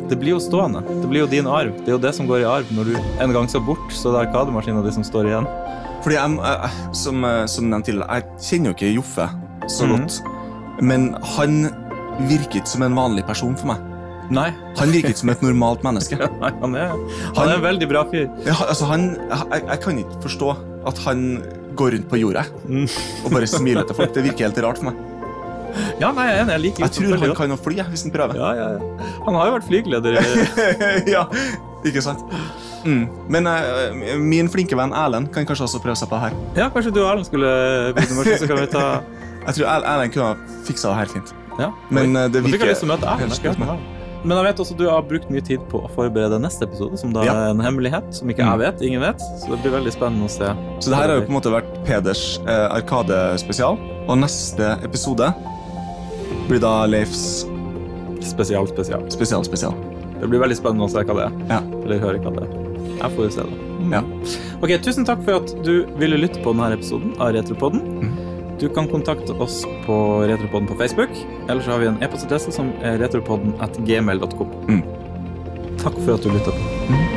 [0.08, 0.84] det blir jo stående.
[0.86, 1.72] Det blir jo din arv.
[1.82, 2.64] Det er jo det som går i arv.
[2.70, 5.46] Når du en gang skal bort, så er det arkademaskina di som står igjen.
[6.06, 9.28] Fordi jeg, som, eh, som nevnt tidligere, jeg kjenner jo ikke Joffe
[9.66, 9.96] så Mhm.
[9.98, 10.22] godt.
[10.82, 11.70] Men han
[12.28, 13.78] virket som en vanlig person for meg.
[14.30, 14.48] Nei,
[14.78, 16.16] Han virker ikke som et normalt menneske.
[16.42, 18.26] Nei han, er, han Han- er en veldig bra fyr.
[18.46, 20.48] Ja, altså han, jeg, jeg kan ikke forstå
[20.90, 21.22] at han
[21.76, 22.86] går rundt på jorda Mm.
[23.24, 24.14] og bare smiler til folk.
[24.16, 25.02] Det virker helt rart for meg.
[26.00, 26.46] Ja, nei, jeg.
[26.48, 28.38] Jeg liker Jeg tror han kan å fly hvis han prøver.
[28.40, 29.08] Ja, ja, ja.
[29.26, 30.16] Han har jo vært flygeleder
[31.14, 31.26] ja,
[31.84, 32.22] ikke sant?
[32.86, 33.02] Mm.
[33.28, 36.38] Men uh, min flinke venn Erlend kan kanskje også prøve seg på det her.
[36.62, 37.50] Ja, kanskje du og Erlend skulle
[37.98, 38.84] begynne, maskin, så kan vi ta
[39.46, 41.34] Jeg tror Er- Erlend kunne ha fiksa det her fint.
[41.60, 41.68] Ja.
[41.90, 43.92] Men uh, det Nå fikk jeg virker lyst til å møte Erlend.
[44.24, 47.12] Men jeg vet også du har brukt mye tid på å forberede neste episode, som
[47.12, 47.32] da Ja.
[47.34, 48.58] er en hemmelighet, som ikke jeg Mm.
[48.58, 49.18] vet, ingen vet.
[49.20, 50.46] Så det blir veldig spennende å se.
[50.80, 53.78] Så det her har jo på en måte vært Peders eh, Arkade-spesial.
[54.08, 55.34] Og neste episode
[56.48, 57.46] blir da Leifs
[58.20, 59.02] Spesial, spesial.
[59.10, 59.74] spesial-spesial.
[60.20, 61.32] Det blir veldig spennende å se hva det er.
[61.48, 61.60] Ja.
[61.84, 62.52] Eller høre hva det er.
[62.96, 63.92] Jeg får jo se det.
[63.92, 64.00] Ja.
[64.62, 67.82] Ok, Tusen takk for at du ville lytte på denne episoden av Retropodden.
[68.00, 68.15] Mhm.
[68.60, 69.96] Du kan kontakte oss på
[70.28, 71.10] Retropodden på Facebook,
[71.48, 74.56] eller så har vi en e-postadresse som er retropodden at gmail.com.
[74.68, 74.82] Mm.
[75.82, 77.15] takk for at du lytta på.